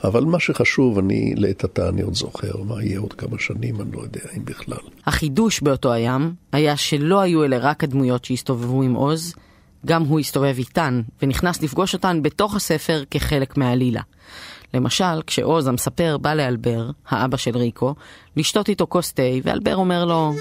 אבל 0.03 0.23
מה 0.23 0.39
שחשוב, 0.39 0.97
אני 0.97 1.33
לעת 1.37 1.63
עתה 1.63 1.89
אני 1.89 2.01
עוד 2.01 2.13
זוכר, 2.13 2.63
מה 2.63 2.83
יהיה 2.83 2.99
עוד 2.99 3.13
כמה 3.13 3.39
שנים, 3.39 3.81
אני 3.81 3.91
לא 3.93 4.01
יודע 4.01 4.21
אם 4.37 4.45
בכלל. 4.45 4.77
החידוש 5.05 5.61
באותו 5.61 5.93
הים 5.93 6.33
היה 6.51 6.77
שלא 6.77 7.19
היו 7.19 7.43
אלה 7.43 7.57
רק 7.57 7.83
הדמויות 7.83 8.25
שהסתובבו 8.25 8.83
עם 8.83 8.93
עוז, 8.93 9.33
גם 9.85 10.03
הוא 10.03 10.19
הסתובב 10.19 10.55
איתן, 10.57 11.01
ונכנס 11.21 11.61
לפגוש 11.63 11.93
אותן 11.93 12.21
בתוך 12.21 12.55
הספר 12.55 13.03
כחלק 13.11 13.57
מהעלילה. 13.57 14.01
למשל, 14.73 15.21
כשעוז 15.27 15.67
המספר 15.67 16.17
בא 16.17 16.33
לאלבר, 16.33 16.89
האבא 17.07 17.37
של 17.37 17.57
ריקו, 17.57 17.95
לשתות 18.37 18.69
איתו 18.69 18.87
כוס 18.89 19.13
תה, 19.13 19.23
ואלבר 19.43 19.75
אומר 19.75 20.05
לו... 20.05 20.33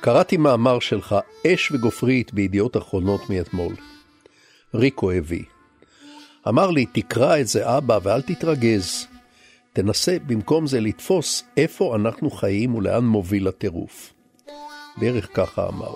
קראתי 0.00 0.36
מאמר 0.36 0.78
שלך, 0.78 1.16
אש 1.46 1.72
וגופרית, 1.72 2.34
בידיעות 2.34 2.76
אחרונות 2.76 3.30
מאתמול. 3.30 3.74
ריקו 4.74 5.10
הביא. 5.10 5.44
אמר 6.48 6.70
לי, 6.70 6.86
תקרא 6.86 7.40
את 7.40 7.46
זה 7.46 7.78
אבא 7.78 7.98
ואל 8.02 8.22
תתרגז. 8.22 9.06
תנסה 9.72 10.16
במקום 10.26 10.66
זה 10.66 10.80
לתפוס 10.80 11.44
איפה 11.56 11.96
אנחנו 11.96 12.30
חיים 12.30 12.74
ולאן 12.74 13.04
מוביל 13.04 13.48
הטירוף. 13.48 14.12
בערך 14.96 15.28
ככה 15.34 15.68
אמר. 15.68 15.94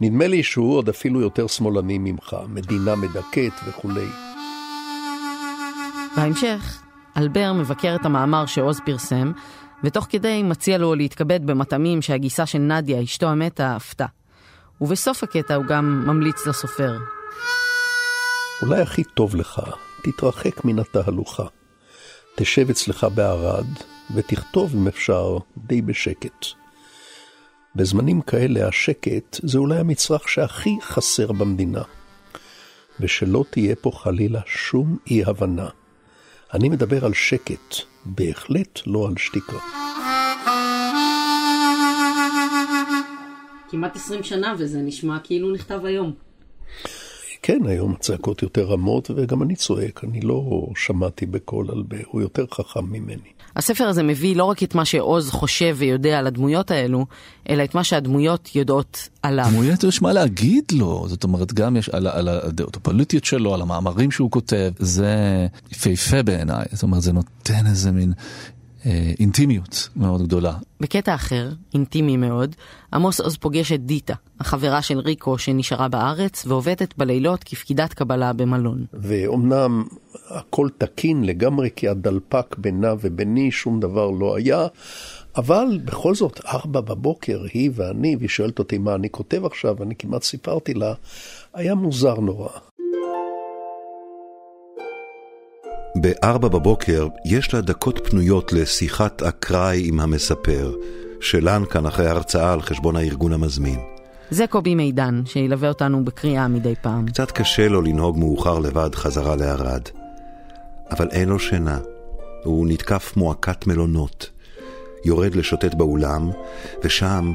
נדמה 0.00 0.26
לי 0.26 0.42
שהוא 0.42 0.76
עוד 0.76 0.88
אפילו 0.88 1.20
יותר 1.20 1.46
שמאלני 1.46 1.98
ממך, 1.98 2.36
מדינה 2.48 2.96
מדכאת 2.96 3.52
וכולי. 3.66 4.06
בהמשך, 6.16 6.82
אלבר 7.16 7.52
מבקר 7.52 7.96
את 8.00 8.04
המאמר 8.04 8.46
שעוז 8.46 8.80
פרסם, 8.86 9.32
ותוך 9.84 10.06
כדי 10.10 10.42
מציע 10.42 10.78
לו 10.78 10.94
להתכבד 10.94 11.46
במטעמים 11.46 12.02
שהגיסה 12.02 12.46
של 12.46 12.58
נדיה, 12.58 13.02
אשתו 13.02 13.28
המתה, 13.28 13.76
עפתה. 13.76 14.06
ובסוף 14.80 15.22
הקטע 15.22 15.54
הוא 15.54 15.64
גם 15.64 16.02
ממליץ 16.06 16.46
לסופר. 16.46 16.98
אולי 18.62 18.80
הכי 18.80 19.04
טוב 19.04 19.36
לך, 19.36 19.60
תתרחק 20.02 20.64
מן 20.64 20.78
התהלוכה. 20.78 21.44
תשב 22.36 22.70
אצלך 22.70 23.06
בערד, 23.14 23.66
ותכתוב 24.14 24.74
אם 24.74 24.88
אפשר 24.88 25.38
די 25.56 25.82
בשקט. 25.82 26.46
בזמנים 27.76 28.20
כאלה 28.20 28.68
השקט 28.68 29.36
זה 29.42 29.58
אולי 29.58 29.78
המצרך 29.78 30.28
שהכי 30.28 30.76
חסר 30.82 31.32
במדינה. 31.32 31.82
ושלא 33.00 33.44
תהיה 33.50 33.76
פה 33.76 33.90
חלילה 33.94 34.40
שום 34.46 34.96
אי-הבנה. 35.10 35.68
אני 36.54 36.68
מדבר 36.68 37.04
על 37.04 37.14
שקט, 37.14 37.74
בהחלט 38.04 38.80
לא 38.86 39.08
על 39.08 39.14
שתיקה. 39.16 39.56
כמעט 43.70 43.96
20 43.96 44.22
שנה 44.22 44.54
וזה 44.58 44.78
נשמע 44.78 45.18
כאילו 45.24 45.52
נכתב 45.52 45.80
היום. 45.84 46.12
כן, 47.42 47.58
היום 47.66 47.92
הצעקות 47.92 48.42
יותר 48.42 48.64
רמות, 48.64 49.10
וגם 49.16 49.42
אני 49.42 49.56
צועק, 49.56 50.04
אני 50.04 50.20
לא 50.20 50.68
שמעתי 50.76 51.26
בקול 51.26 51.70
על 51.70 51.82
ב... 51.88 51.94
הוא 52.06 52.20
יותר 52.20 52.44
חכם 52.54 52.84
ממני. 52.84 53.30
הספר 53.56 53.84
הזה 53.84 54.02
מביא 54.02 54.36
לא 54.36 54.44
רק 54.44 54.62
את 54.62 54.74
מה 54.74 54.84
שעוז 54.84 55.30
חושב 55.30 55.76
ויודע 55.78 56.18
על 56.18 56.26
הדמויות 56.26 56.70
האלו, 56.70 57.06
אלא 57.48 57.64
את 57.64 57.74
מה 57.74 57.84
שהדמויות 57.84 58.56
יודעות 58.56 59.08
עליו. 59.22 59.46
דמויות 59.50 59.84
יש 59.84 60.02
מה 60.02 60.12
להגיד 60.12 60.64
לו, 60.72 61.04
זאת 61.08 61.24
אומרת 61.24 61.52
גם 61.52 61.76
יש 61.76 61.88
על, 61.88 62.06
על 62.06 62.28
הדעות 62.28 62.76
הפוליטיות 62.76 63.24
שלו, 63.24 63.54
על 63.54 63.62
המאמרים 63.62 64.10
שהוא 64.10 64.30
כותב, 64.30 64.70
זה 64.78 65.16
יפהפה 65.72 66.22
בעיניי, 66.22 66.64
זאת 66.72 66.82
אומרת 66.82 67.02
זה 67.02 67.12
נותן 67.12 67.66
איזה 67.66 67.92
מין 67.92 68.12
אינטימיות 69.20 69.88
מאוד 69.96 70.22
גדולה. 70.22 70.52
בקטע 70.80 71.14
אחר, 71.14 71.48
אינטימי 71.74 72.16
מאוד, 72.16 72.56
עמוס 72.92 73.20
עוז 73.20 73.36
פוגש 73.36 73.72
את 73.72 73.86
דיטה, 73.86 74.14
החברה 74.40 74.82
של 74.82 74.98
ריקו 74.98 75.38
שנשארה 75.38 75.88
בארץ 75.88 76.46
ועובדת 76.46 76.94
בלילות 76.98 77.44
כפקידת 77.44 77.94
קבלה 77.94 78.32
במלון. 78.32 78.84
ואומנם 78.92 79.84
הכל 80.28 80.68
תקין 80.78 81.24
לגמרי 81.24 81.68
כי 81.76 81.88
הדלפק 81.88 82.56
בינה 82.58 82.94
וביני 83.00 83.50
שום 83.50 83.80
דבר 83.80 84.10
לא 84.10 84.36
היה, 84.36 84.66
אבל 85.36 85.80
בכל 85.84 86.14
זאת, 86.14 86.40
ארבע 86.46 86.80
בבוקר, 86.80 87.42
היא 87.52 87.70
ואני, 87.74 88.16
והיא 88.16 88.28
שואלת 88.28 88.58
אותי 88.58 88.78
מה 88.78 88.94
אני 88.94 89.10
כותב 89.10 89.44
עכשיו, 89.44 89.82
אני 89.82 89.94
כמעט 89.94 90.22
סיפרתי 90.22 90.74
לה, 90.74 90.94
היה 91.54 91.74
מוזר 91.74 92.20
נורא. 92.20 92.48
בארבע 95.94 96.48
בבוקר 96.48 97.08
יש 97.24 97.54
לה 97.54 97.60
דקות 97.60 98.00
פנויות 98.10 98.52
לשיחת 98.52 99.22
אקראי 99.22 99.88
עם 99.88 100.00
המספר, 100.00 100.74
שלן 101.20 101.62
כאן 101.70 101.86
אחרי 101.86 102.06
הרצאה 102.06 102.52
על 102.52 102.62
חשבון 102.62 102.96
הארגון 102.96 103.32
המזמין. 103.32 103.80
זה 104.30 104.46
קובי 104.46 104.74
מידן, 104.74 105.22
שילווה 105.24 105.68
אותנו 105.68 106.04
בקריאה 106.04 106.48
מדי 106.48 106.74
פעם. 106.82 107.06
קצת 107.06 107.30
קשה 107.30 107.68
לו 107.68 107.82
לנהוג 107.82 108.18
מאוחר 108.18 108.58
לבד 108.58 108.94
חזרה 108.94 109.36
לערד. 109.36 109.82
אבל 110.90 111.08
אין 111.10 111.28
לו 111.28 111.38
שינה. 111.38 111.78
הוא 112.44 112.66
נתקף 112.68 113.12
מועקת 113.16 113.66
מלונות. 113.66 114.30
יורד 115.04 115.34
לשוטט 115.34 115.74
באולם, 115.74 116.30
ושם, 116.84 117.32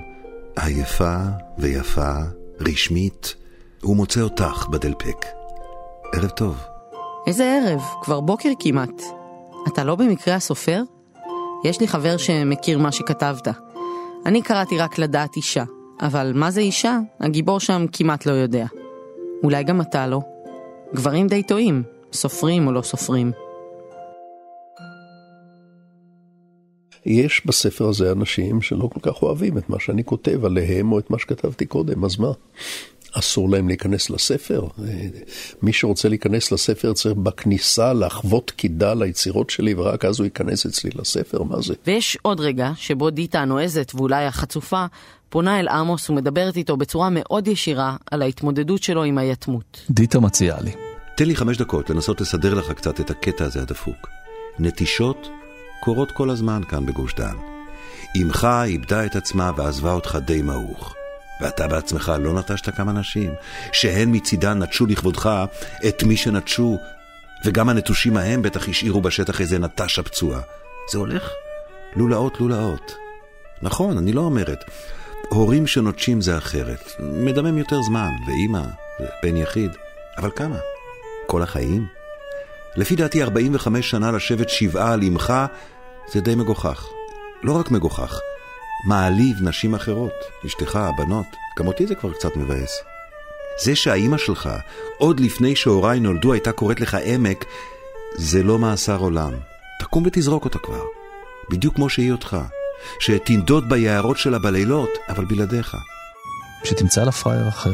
עייפה 0.55 1.17
ויפה, 1.57 2.13
רשמית, 2.59 3.35
הוא 3.81 3.95
מוצא 3.95 4.21
אותך 4.21 4.67
בדלפק. 4.71 5.25
ערב 6.13 6.29
טוב. 6.29 6.75
איזה 7.27 7.60
ערב? 7.62 7.82
כבר 8.01 8.20
בוקר 8.20 8.50
כמעט. 8.60 9.01
אתה 9.67 9.84
לא 9.84 9.96
במקרה 9.96 10.36
הסופר? 10.36 10.82
יש 11.65 11.82
לי 11.82 11.88
חבר 11.88 12.17
שמכיר 12.17 12.79
מה 12.79 12.91
שכתבת. 12.91 13.48
אני 14.25 14.41
קראתי 14.41 14.77
רק 14.77 14.98
לדעת 14.98 15.36
אישה, 15.36 15.63
אבל 16.01 16.32
מה 16.36 16.51
זה 16.51 16.62
אישה? 16.62 17.00
הגיבור 17.20 17.60
שם 17.60 17.86
כמעט 17.91 18.25
לא 18.25 18.32
יודע. 18.32 18.65
אולי 19.44 19.63
גם 19.63 19.82
אתה 19.82 20.08
לא. 20.08 20.22
גברים 20.94 21.27
די 21.27 21.44
טועים, 21.44 21.84
סופרים 22.13 22.67
או 22.67 22.72
לא 22.72 22.82
סופרים. 22.82 23.32
יש 27.05 27.46
בספר 27.46 27.88
הזה 27.88 28.12
אנשים 28.12 28.62
שלא 28.62 28.89
כל 28.94 29.00
כך 29.12 29.22
אוהבים 29.22 29.58
את 29.58 29.70
מה 29.70 29.79
שאני 29.79 30.03
כותב 30.03 30.46
עליהם 30.46 30.91
או 30.91 31.00
את 31.00 31.10
מה 31.10 31.20
שכתבתי 31.20 31.65
קודם, 31.65 32.05
אז 32.05 32.20
מה? 32.20 32.32
אסור 33.19 33.50
להם 33.50 33.67
להיכנס 33.67 34.10
לספר? 34.10 34.67
מי 35.62 35.74
שרוצה 35.74 36.10
להיכנס 36.10 36.51
לספר 36.51 36.93
צריך 36.93 37.15
בכניסה 37.15 37.93
לחוות 37.93 38.51
קידה 38.51 38.93
ליצירות 38.93 39.50
שלי 39.50 39.74
ורק 39.74 40.05
אז 40.05 40.19
הוא 40.19 40.25
ייכנס 40.25 40.65
אצלי 40.65 40.89
לספר? 40.95 41.43
מה 41.43 41.62
זה? 41.62 41.74
ויש 41.86 42.17
עוד 42.22 42.39
רגע 42.39 42.72
שבו 42.75 43.10
דיטה 43.10 43.39
הנועזת 43.39 43.91
ואולי 43.95 44.25
החצופה 44.25 44.86
פונה 45.29 45.60
אל 45.60 45.67
עמוס 45.67 46.10
ומדברת 46.10 46.57
איתו 46.57 46.77
בצורה 46.77 47.10
מאוד 47.12 47.48
ישירה 47.48 47.95
על 48.12 48.22
ההתמודדות 48.22 48.84
שלו 48.84 49.03
עם 49.03 49.17
היתמות. 49.17 49.81
דיטה 49.89 50.19
מציעה 50.19 50.62
לי. 50.62 50.72
תן 51.17 51.25
לי 51.25 51.36
חמש 51.36 51.57
דקות 51.57 51.89
לנסות 51.89 52.22
לסדר 52.22 52.53
לך 52.53 52.72
קצת 52.72 53.00
את 53.00 53.10
הקטע 53.10 53.45
הזה 53.45 53.62
הדפוק. 53.62 54.07
נטישות 54.60 55.27
קורות 55.79 56.12
כל 56.12 56.29
הזמן 56.29 56.62
כאן 56.69 56.86
בגוש 56.86 57.15
דן. 57.15 57.36
אמך 58.22 58.48
איבדה 58.63 59.05
את 59.05 59.15
עצמה 59.15 59.51
ועזבה 59.57 59.93
אותך 59.93 60.17
די 60.25 60.41
מעוך. 60.41 60.95
ואתה 61.42 61.68
בעצמך 61.68 62.13
לא 62.20 62.34
נטשת 62.34 62.75
כמה 62.75 62.92
נשים, 62.92 63.34
שהן 63.72 64.15
מצידן 64.15 64.63
נטשו 64.63 64.86
לכבודך 64.86 65.30
את 65.88 66.04
מי 66.04 66.18
שנטשו, 66.18 66.77
וגם 67.46 67.70
הנטושים 67.70 68.18
ההם 68.18 68.42
בטח 68.42 68.70
השאירו 68.70 69.01
בשטח 69.01 69.42
איזה 69.42 69.60
נטשה 69.60 70.04
פצועה. 70.04 70.42
זה 70.92 70.98
הולך 70.98 71.30
לולאות 71.96 72.39
לולאות. 72.39 72.96
נכון, 73.62 73.98
אני 73.98 74.13
לא 74.13 74.22
אומרת. 74.22 74.63
הורים 75.30 75.68
שנוטשים 75.68 76.22
זה 76.22 76.38
אחרת. 76.38 76.92
מדמם 77.00 77.58
יותר 77.58 77.82
זמן, 77.82 78.10
ואימא, 78.27 78.62
בן 79.24 79.38
יחיד. 79.38 79.72
אבל 80.18 80.30
כמה? 80.36 80.58
כל 81.27 81.42
החיים? 81.42 81.88
לפי 82.75 82.96
דעתי 82.96 83.24
45 83.24 83.89
שנה 83.89 84.12
לשבת 84.12 84.50
שבעה 84.50 84.94
על 84.94 85.04
אמך 85.04 85.34
זה 86.13 86.22
די 86.22 86.36
מגוחך. 86.36 86.88
לא 87.44 87.60
רק 87.60 87.72
מגוחך, 87.72 88.20
מעליב 88.86 89.38
נשים 89.42 89.75
אחרות, 89.75 90.13
אשתך, 90.46 90.75
הבנות, 90.75 91.25
גם 91.60 91.68
אותי 91.68 91.88
זה 91.88 91.96
כבר 91.96 92.13
קצת 92.13 92.36
מבאס. 92.36 92.72
זה 93.63 93.75
שהאימא 93.75 94.18
שלך, 94.18 94.50
עוד 94.98 95.20
לפני 95.20 95.56
שהוריי 95.56 96.00
נולדו, 96.00 96.34
הייתה 96.34 96.51
קוראת 96.51 96.80
לך 96.80 96.98
עמק, 97.04 97.46
זה 98.15 98.44
לא 98.44 98.60
מאסר 98.60 98.98
עולם. 98.98 99.32
תקום 99.80 100.04
ותזרוק 100.06 100.46
אותה 100.46 100.60
כבר. 100.60 100.84
בדיוק 101.50 101.75
כמו 101.75 101.89
שהיא 101.89 102.12
אותך. 102.12 102.38
שתנדוד 103.00 103.70
ביערות 103.70 104.18
שלה 104.18 104.39
בלילות, 104.39 104.89
אבל 105.10 105.25
בלעדיך. 105.25 105.75
שתמצא 106.63 107.04
לה 107.04 107.12
פראייר 107.12 107.48
אחר. 107.48 107.74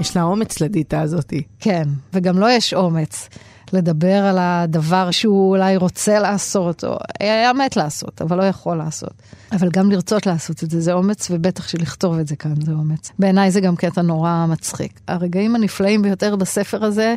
יש 0.00 0.16
לה 0.16 0.22
אומץ 0.22 0.60
לדיטה 0.60 1.00
הזאתי. 1.00 1.42
כן, 1.60 1.88
וגם 2.12 2.34
לו 2.34 2.40
לא 2.40 2.50
יש 2.50 2.74
אומץ. 2.74 3.28
לדבר 3.72 4.24
על 4.24 4.38
הדבר 4.40 5.10
שהוא 5.10 5.50
אולי 5.50 5.76
רוצה 5.76 6.18
לעשות, 6.18 6.84
או 6.84 6.96
היה 7.20 7.52
מת 7.52 7.76
לעשות, 7.76 8.22
אבל 8.22 8.38
לא 8.38 8.42
יכול 8.42 8.76
לעשות. 8.76 9.12
אבל 9.52 9.68
גם 9.68 9.90
לרצות 9.90 10.26
לעשות 10.26 10.62
את 10.64 10.70
זה, 10.70 10.80
זה 10.80 10.92
אומץ, 10.92 11.30
ובטח 11.30 11.68
שלכתוב 11.68 12.18
את 12.18 12.26
זה 12.26 12.36
כאן 12.36 12.54
זה 12.64 12.72
אומץ. 12.72 13.10
בעיניי 13.18 13.50
זה 13.50 13.60
גם 13.60 13.76
קטע 13.76 14.02
נורא 14.02 14.46
מצחיק. 14.48 15.00
הרגעים 15.08 15.54
הנפלאים 15.54 16.02
ביותר 16.02 16.36
בספר 16.36 16.84
הזה, 16.84 17.14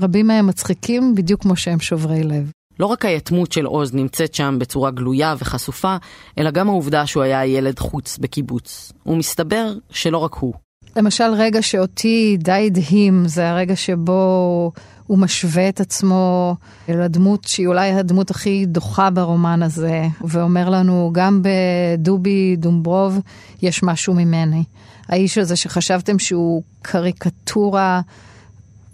רבים 0.00 0.26
מהם 0.26 0.46
מצחיקים 0.46 1.14
בדיוק 1.14 1.42
כמו 1.42 1.56
שהם 1.56 1.80
שוברי 1.80 2.22
לב. 2.22 2.50
לא 2.78 2.86
רק 2.86 3.04
היתמות 3.04 3.52
של 3.52 3.64
עוז 3.64 3.94
נמצאת 3.94 4.34
שם 4.34 4.56
בצורה 4.60 4.90
גלויה 4.90 5.34
וחשופה, 5.38 5.96
אלא 6.38 6.50
גם 6.50 6.68
העובדה 6.68 7.06
שהוא 7.06 7.22
היה 7.22 7.46
ילד 7.46 7.78
חוץ 7.78 8.18
בקיבוץ. 8.18 8.92
ומסתבר 9.06 9.72
שלא 9.90 10.18
רק 10.18 10.34
הוא. 10.34 10.54
למשל, 10.96 11.24
רגע 11.24 11.62
שאותי 11.62 12.36
די 12.40 12.66
הדהים, 12.66 13.22
זה 13.26 13.50
הרגע 13.50 13.76
שבו 13.76 14.72
הוא 15.08 15.18
משווה 15.18 15.68
את 15.68 15.80
עצמו 15.80 16.54
לדמות 16.88 17.44
שהיא 17.44 17.66
אולי 17.66 17.90
הדמות 17.92 18.30
הכי 18.30 18.66
דוחה 18.66 19.10
ברומן 19.10 19.62
הזה, 19.62 20.06
ואומר 20.24 20.70
לנו, 20.70 21.10
גם 21.14 21.42
בדובי 21.42 22.56
דומברוב 22.56 23.18
יש 23.62 23.82
משהו 23.82 24.14
ממני. 24.14 24.64
האיש 25.08 25.38
הזה 25.38 25.56
שחשבתם 25.56 26.18
שהוא 26.18 26.62
קריקטורה 26.82 28.00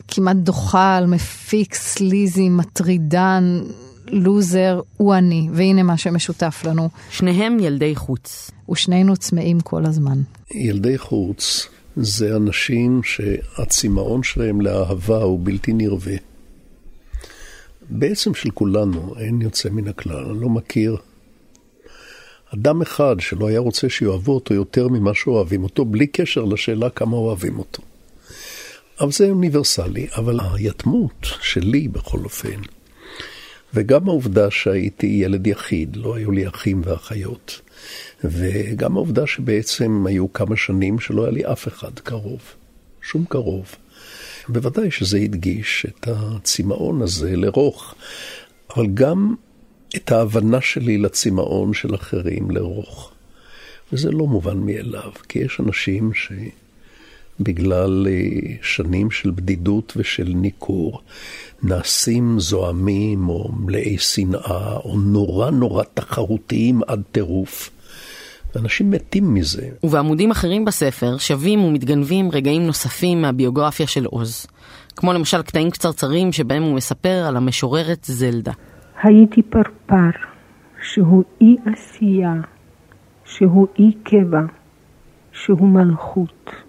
כמעט 0.08 0.36
דוחה 0.36 0.96
על 0.96 1.06
מפיק, 1.06 1.74
סליזי, 1.74 2.48
מטרידן, 2.48 3.60
לוזר, 4.06 4.80
הוא 4.96 5.14
אני, 5.14 5.48
והנה 5.52 5.82
מה 5.82 5.96
שמשותף 5.96 6.62
לנו. 6.66 6.88
שניהם 7.10 7.56
ילדי 7.60 7.96
חוץ. 7.96 8.50
ושנינו 8.70 9.16
צמאים 9.16 9.60
כל 9.60 9.86
הזמן. 9.86 10.22
ילדי 10.50 10.98
חוץ 10.98 11.68
זה 11.96 12.36
אנשים 12.36 13.02
שהצמאון 13.02 14.22
שלהם 14.22 14.60
לאהבה 14.60 15.16
הוא 15.22 15.40
בלתי 15.42 15.72
נרווה. 15.72 16.16
בעצם 17.90 18.34
של 18.34 18.50
כולנו, 18.50 19.14
אין 19.18 19.42
יוצא 19.42 19.68
מן 19.70 19.88
הכלל, 19.88 20.24
אני 20.30 20.40
לא 20.40 20.48
מכיר 20.48 20.96
אדם 22.54 22.82
אחד 22.82 23.16
שלא 23.20 23.48
היה 23.48 23.58
רוצה 23.58 23.88
שיאהבו 23.88 24.34
אותו 24.34 24.54
יותר 24.54 24.88
ממה 24.88 25.14
שאוהבים 25.14 25.62
אותו, 25.62 25.84
בלי 25.84 26.06
קשר 26.06 26.44
לשאלה 26.44 26.90
כמה 26.90 27.16
אוהבים 27.16 27.58
אותו. 27.58 27.82
אבל 29.00 29.12
זה 29.12 29.30
אוניברסלי, 29.30 30.06
אבל 30.16 30.40
היתמות 30.54 31.26
שלי 31.42 31.88
בכל 31.88 32.18
אופן, 32.24 32.60
וגם 33.74 34.08
העובדה 34.08 34.50
שהייתי 34.50 35.06
ילד 35.06 35.46
יחיד, 35.46 35.96
לא 35.96 36.16
היו 36.16 36.30
לי 36.30 36.48
אחים 36.48 36.82
ואחיות, 36.84 37.60
וגם 38.24 38.96
העובדה 38.96 39.26
שבעצם 39.26 40.04
היו 40.06 40.32
כמה 40.32 40.56
שנים 40.56 41.00
שלא 41.00 41.22
היה 41.22 41.32
לי 41.32 41.44
אף 41.44 41.68
אחד 41.68 41.98
קרוב, 41.98 42.40
שום 43.02 43.24
קרוב. 43.28 43.74
בוודאי 44.48 44.90
שזה 44.90 45.18
הדגיש 45.18 45.86
את 45.88 46.08
הצמאון 46.08 47.02
הזה 47.02 47.36
לרוך, 47.36 47.94
אבל 48.76 48.86
גם 48.86 49.34
את 49.96 50.12
ההבנה 50.12 50.60
שלי 50.60 50.98
לצמאון 50.98 51.74
של 51.74 51.94
אחרים 51.94 52.50
לרוך. 52.50 53.10
וזה 53.92 54.10
לא 54.10 54.26
מובן 54.26 54.58
מאליו, 54.58 55.12
כי 55.28 55.38
יש 55.38 55.60
אנשים 55.60 56.14
שבגלל 56.14 56.63
אה, 58.06 58.12
שנים 58.62 59.10
של 59.10 59.30
בדידות 59.30 59.92
ושל 59.96 60.32
ניכור, 60.34 61.00
נעשים 61.62 62.40
זועמים 62.40 63.28
או 63.28 63.52
מלאי 63.56 63.98
שנאה, 63.98 64.76
או 64.76 64.98
נורא 64.98 65.50
נורא 65.50 65.84
תחרותיים 65.94 66.80
עד 66.86 67.02
טירוף. 67.12 67.70
ואנשים 68.54 68.90
מתים 68.90 69.34
מזה. 69.34 69.68
ובעמודים 69.84 70.30
אחרים 70.30 70.64
בספר 70.64 71.16
שבים 71.18 71.64
ומתגנבים 71.64 72.30
רגעים 72.32 72.66
נוספים 72.66 73.22
מהביוגרפיה 73.22 73.86
של 73.86 74.04
עוז. 74.04 74.46
כמו 74.96 75.12
למשל 75.12 75.42
קטעים 75.42 75.70
קצרצרים 75.70 76.32
שבהם 76.32 76.62
הוא 76.62 76.74
מספר 76.74 77.24
על 77.28 77.36
המשוררת 77.36 78.04
זלדה. 78.04 78.52
הייתי 79.02 79.42
פרפר, 79.42 80.10
שהוא 80.82 81.24
אי 81.40 81.56
עשייה, 81.66 82.34
שהוא 83.24 83.66
אי 83.78 83.92
קבע, 84.02 84.42
שהוא 85.32 85.68
מלכות. 85.68 86.63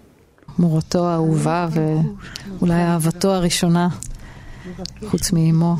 מורתו 0.58 1.08
האהובה 1.08 1.68
ואולי 1.70 2.74
אהבתו 2.74 3.34
הראשונה, 3.34 3.88
חוץ 5.08 5.32
מאימו. 5.32 5.76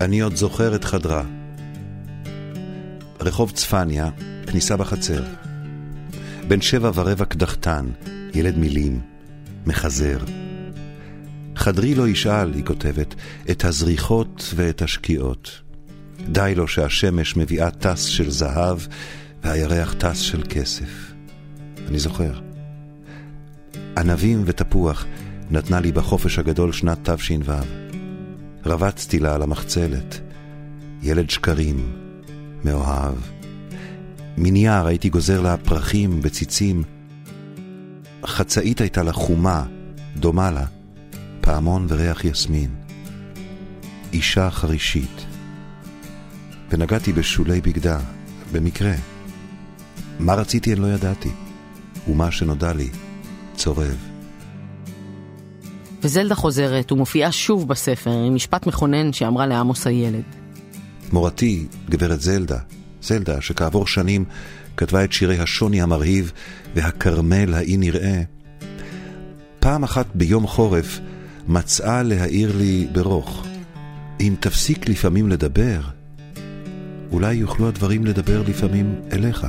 אני 0.00 0.20
עוד 0.20 0.36
זוכר 0.36 0.74
את 0.74 0.84
חדרה. 0.84 1.22
רחוב 3.20 3.50
צפניה, 3.50 4.10
כניסה 4.46 4.76
בחצר. 4.76 5.22
בן 6.48 6.60
שבע 6.60 6.90
ורבע 6.94 7.24
קדחתן, 7.24 7.86
ילד 8.34 8.58
מילים, 8.58 9.00
מחזר. 9.66 10.18
חדרי 11.56 11.94
לא 11.94 12.08
ישאל, 12.08 12.52
היא 12.54 12.64
כותבת, 12.64 13.14
את 13.50 13.64
הזריחות 13.64 14.52
ואת 14.56 14.82
השקיעות. 14.82 15.60
די 16.28 16.52
לו 16.56 16.68
שהשמש 16.68 17.36
מביאה 17.36 17.70
טס 17.70 18.04
של 18.04 18.30
זהב 18.30 18.78
והירח 19.44 19.94
טס 19.98 20.18
של 20.18 20.42
כסף. 20.48 21.09
אני 21.90 21.98
זוכר. 21.98 22.32
ענבים 23.98 24.42
ותפוח 24.46 25.06
נתנה 25.50 25.80
לי 25.80 25.92
בחופש 25.92 26.38
הגדול 26.38 26.72
שנת 26.72 27.10
תש"ו. 27.10 27.52
רבצתי 28.66 29.18
לה 29.18 29.34
על 29.34 29.42
המחצלת. 29.42 30.20
ילד 31.02 31.30
שקרים, 31.30 31.92
מאוהב. 32.64 33.14
מנייר 34.38 34.86
הייתי 34.86 35.08
גוזר 35.08 35.40
לה 35.40 35.56
פרחים 35.56 36.22
בציצים. 36.22 36.82
חצאית 38.26 38.80
הייתה 38.80 39.02
לה 39.02 39.12
חומה, 39.12 39.64
דומה 40.16 40.50
לה, 40.50 40.64
פעמון 41.40 41.86
וריח 41.88 42.24
יסמין. 42.24 42.70
אישה 44.12 44.50
חרישית. 44.50 45.26
ונגעתי 46.70 47.12
בשולי 47.12 47.60
בגדה, 47.60 47.98
במקרה. 48.52 48.94
מה 50.18 50.34
רציתי 50.34 50.72
אני 50.72 50.80
לא 50.80 50.86
ידעתי, 50.86 51.30
ומה 52.08 52.30
שנודע 52.30 52.72
לי, 52.72 52.88
צורב. 53.54 53.96
וזלדה 56.02 56.34
חוזרת 56.34 56.92
ומופיעה 56.92 57.32
שוב 57.32 57.68
בספר 57.68 58.10
עם 58.10 58.34
משפט 58.34 58.66
מכונן 58.66 59.12
שאמרה 59.12 59.46
לעמוס 59.46 59.86
הילד. 59.86 60.22
מורתי, 61.12 61.66
גברת 61.90 62.20
זלדה, 62.20 62.58
זלדה, 63.02 63.40
שכעבור 63.40 63.86
שנים 63.86 64.24
כתבה 64.76 65.04
את 65.04 65.12
שירי 65.12 65.38
השוני 65.38 65.82
המרהיב 65.82 66.32
והכרמל 66.74 67.54
האי 67.54 67.76
נראה, 67.76 68.22
פעם 69.60 69.84
אחת 69.84 70.06
ביום 70.14 70.46
חורף 70.46 71.00
מצאה 71.48 72.02
להעיר 72.02 72.56
לי 72.56 72.88
ברוך, 72.92 73.46
אם 74.20 74.34
תפסיק 74.40 74.88
לפעמים 74.88 75.28
לדבר, 75.28 75.80
אולי 77.12 77.34
יוכלו 77.34 77.68
הדברים 77.68 78.04
לדבר 78.04 78.42
לפעמים 78.48 78.94
אליך. 79.12 79.46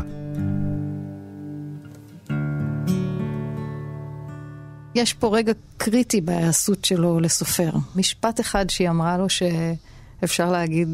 יש 4.96 5.14
פה 5.14 5.38
רגע 5.38 5.54
קריטי 5.78 6.22
בהיעשות 6.22 6.86
שלו 6.86 7.20
לסופר. 7.20 7.72
משפט 7.96 8.40
אחד 8.40 8.70
שהיא 8.70 8.90
אמרה 8.90 9.18
לו 9.18 9.26
שאפשר 9.30 10.52
להגיד, 10.52 10.88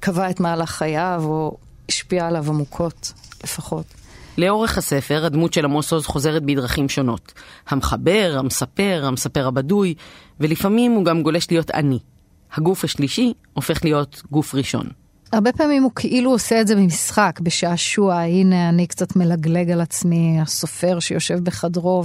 קבע 0.00 0.30
את 0.30 0.40
מהלך 0.40 0.70
חייו, 0.70 1.22
או 1.24 1.56
השפיע 1.88 2.26
עליו 2.26 2.48
עמוקות, 2.48 3.12
לפחות. 3.44 3.86
לאורך 4.38 4.78
הספר, 4.78 5.24
הדמות 5.24 5.52
של 5.52 5.64
עמוס 5.64 5.92
עוז 5.92 6.06
חוזרת 6.06 6.42
בדרכים 6.42 6.88
שונות. 6.88 7.32
המחבר, 7.68 8.36
המספר, 8.38 9.04
המספר 9.06 9.46
הבדוי, 9.46 9.94
ולפעמים 10.40 10.92
הוא 10.92 11.04
גם 11.04 11.22
גולש 11.22 11.50
להיות 11.50 11.70
אני. 11.70 11.98
הגוף 12.52 12.84
השלישי 12.84 13.32
הופך 13.52 13.84
להיות 13.84 14.22
גוף 14.30 14.54
ראשון. 14.54 14.86
הרבה 15.32 15.52
פעמים 15.52 15.82
הוא 15.82 15.92
כאילו 15.94 16.30
עושה 16.30 16.60
את 16.60 16.66
זה 16.66 16.76
במשחק, 16.76 17.40
בשעשוע, 17.42 18.20
הנה 18.20 18.68
אני 18.68 18.86
קצת 18.86 19.16
מלגלג 19.16 19.70
על 19.70 19.80
עצמי, 19.80 20.40
הסופר 20.40 21.00
שיושב 21.00 21.38
בחדרו 21.38 22.04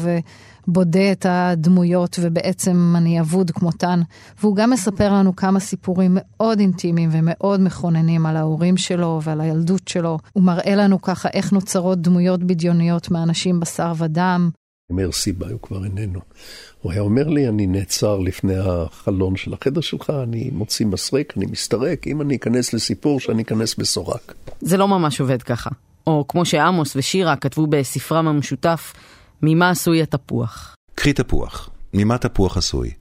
ובודה 0.67 1.11
את 1.11 1.25
הדמויות 1.29 2.19
ובעצם 2.21 2.93
אני 2.97 3.19
אבוד 3.19 3.51
כמותן. 3.51 4.01
והוא 4.41 4.55
גם 4.55 4.69
מספר 4.69 5.13
לנו 5.13 5.35
כמה 5.35 5.59
סיפורים 5.59 6.11
מאוד 6.19 6.59
אינטימיים 6.59 7.09
ומאוד 7.13 7.61
מכוננים 7.61 8.25
על 8.25 8.37
ההורים 8.37 8.77
שלו 8.77 9.19
ועל 9.23 9.41
הילדות 9.41 9.87
שלו. 9.87 10.17
הוא 10.33 10.43
מראה 10.43 10.75
לנו 10.75 11.01
ככה 11.01 11.29
איך 11.33 11.53
נוצרות 11.53 12.01
דמויות 12.01 12.43
בדיוניות 12.43 13.11
מאנשים 13.11 13.59
בשר 13.59 13.93
ודם. 13.97 14.49
אומר 14.91 15.11
סיבה, 15.11 15.47
הוא 15.49 15.59
כבר 15.61 15.83
איננו. 15.83 16.19
הוא 16.81 16.91
היה 16.91 17.01
אומר 17.01 17.27
לי, 17.27 17.47
אני 17.47 17.67
נעצר 17.67 18.17
לפני 18.17 18.57
החלון 18.57 19.35
של 19.35 19.53
החדר 19.53 19.81
שלך, 19.81 20.09
אני 20.23 20.49
מוציא 20.53 20.85
מסרק, 20.85 21.33
אני 21.37 21.45
מסתרק, 21.45 22.07
אם 22.07 22.21
אני 22.21 22.35
אכנס 22.35 22.73
לסיפור, 22.73 23.19
שאני 23.19 23.43
אכנס 23.43 23.75
בסורק. 23.75 24.33
זה 24.61 24.77
לא 24.77 24.87
ממש 24.87 25.21
עובד 25.21 25.43
ככה. 25.43 25.69
או 26.07 26.25
כמו 26.27 26.45
שעמוס 26.45 26.95
ושירה 26.95 27.35
כתבו 27.35 27.67
בספרם 27.67 28.27
המשותף, 28.27 28.93
ממה 29.41 29.69
עשוי 29.69 30.01
התפוח. 30.01 30.75
קחי 30.95 31.13
תפוח. 31.13 31.69
ממה 31.93 32.17
תפוח 32.17 32.57
עשוי? 32.57 32.91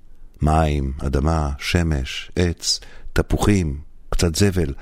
מים, 0.42 0.92
אדמה, 0.98 1.50
שמש, 1.58 2.30
עץ, 2.36 2.80
תפוחים, 3.12 3.78
קצת 4.08 4.34
זבל. 4.34 4.74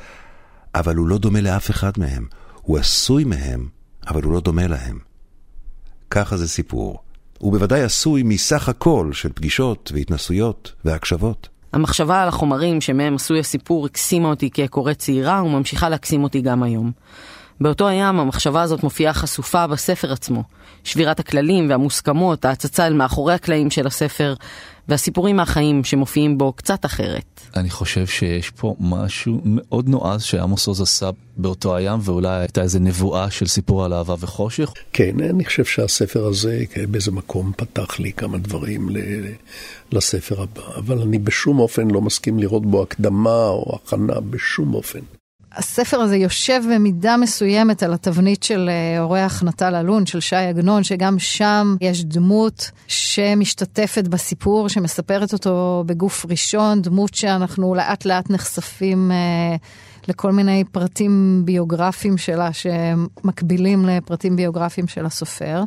אבל 0.75 0.97
הוא 0.97 1.09
לא 1.09 1.19
דומה 1.19 1.41
לאף 1.41 1.71
אחד 1.71 1.93
מהם. 1.97 2.27
הוא 2.63 2.79
עשוי 2.79 3.25
מהם, 3.25 3.69
אבל 4.09 4.23
הוא 4.23 4.33
לא 4.33 4.41
דומה 4.41 4.67
להם. 4.67 5.08
ככה 6.11 6.37
זה 6.37 6.49
סיפור. 6.49 6.99
הוא 7.39 7.53
בוודאי 7.53 7.83
עשוי 7.83 8.23
מסך 8.23 8.69
הכל 8.69 9.11
של 9.13 9.33
פגישות 9.35 9.93
והתנסויות 9.95 10.73
והקשבות. 10.85 11.49
המחשבה 11.73 12.23
על 12.23 12.29
החומרים 12.29 12.81
שמהם 12.81 13.15
עשוי 13.15 13.41
הסיפור 13.41 13.87
הקסימה 13.87 14.29
אותי 14.29 14.51
כקורא 14.51 14.93
צעירה 14.93 15.43
וממשיכה 15.45 15.89
להקסים 15.89 16.23
אותי 16.23 16.41
גם 16.41 16.63
היום. 16.63 16.93
באותו 17.61 17.89
הים 17.89 18.21
המחשבה 18.21 18.63
הזאת 18.63 18.83
מופיעה 18.83 19.15
חשופה 19.15 19.67
בספר 19.67 20.13
עצמו. 20.13 20.43
שבירת 20.85 21.21
הכללים 21.21 21.71
והמוסכמות, 21.71 22.45
ההצצה 22.45 22.87
אל 22.87 22.93
מאחורי 22.93 23.35
הקלעים 23.35 23.71
של 23.71 23.87
הספר, 23.87 24.35
והסיפורים 24.89 25.37
מהחיים 25.37 25.85
שמופיעים 25.85 26.39
בו 26.39 26.53
קצת 26.53 26.85
אחרת. 26.85 27.41
אני 27.57 27.71
חושב 27.71 28.07
שיש 28.07 28.51
פה 28.51 28.75
משהו 28.81 29.41
מאוד 29.45 29.89
נועז 29.89 30.23
שעמוס 30.23 30.67
עוז 30.67 30.81
עשה 30.81 31.11
באותו 31.37 31.77
הים, 31.77 32.01
ואולי 32.03 32.29
הייתה 32.29 32.63
איזו 32.63 32.79
נבואה 32.79 33.31
של 33.31 33.47
סיפור 33.47 33.85
על 33.85 33.93
אהבה 33.93 34.15
וחושך. 34.19 34.73
כן, 34.93 35.21
אני 35.31 35.45
חושב 35.45 35.65
שהספר 35.65 36.27
הזה 36.27 36.65
באיזה 36.91 37.11
מקום 37.11 37.53
פתח 37.57 38.01
לי 38.01 38.13
כמה 38.13 38.39
דברים 38.39 38.89
לספר 39.93 40.43
הבא, 40.43 40.63
אבל 40.77 41.03
אני 41.03 41.19
בשום 41.19 41.59
אופן 41.59 41.91
לא 41.91 42.01
מסכים 42.01 42.39
לראות 42.39 42.67
בו 42.67 42.83
הקדמה 42.83 43.49
או 43.49 43.79
הכנה, 43.85 44.21
בשום 44.21 44.75
אופן. 44.75 45.18
הספר 45.53 46.01
הזה 46.01 46.17
יושב 46.17 46.63
במידה 46.75 47.17
מסוימת 47.17 47.83
על 47.83 47.95
התבנית 47.95 48.43
של 48.43 48.71
אה, 48.71 49.01
אורח 49.01 49.43
נטל 49.43 49.75
אלון, 49.75 50.07
של 50.07 50.21
שי 50.21 50.37
עגנון, 50.37 50.85
שגם 50.85 51.19
שם 51.19 51.77
יש 51.81 52.05
דמות 52.05 52.71
שמשתתפת 52.87 54.09
בסיפור, 54.09 54.69
שמספרת 54.69 55.33
אותו 55.33 55.85
בגוף 55.87 56.27
ראשון, 56.29 56.83
דמות 56.83 57.15
שאנחנו 57.15 57.75
לאט 57.75 58.05
לאט 58.05 58.31
נחשפים 58.31 59.11
אה, 59.13 59.57
לכל 60.09 60.33
מיני 60.33 60.65
פרטים 60.73 61.43
ביוגרפיים 61.45 62.19
שלה, 62.19 62.51
שמקבילים 62.53 63.87
לפרטים 63.87 64.37
ביוגרפיים 64.37 64.89
של 64.89 65.07
הסופר. 65.07 65.63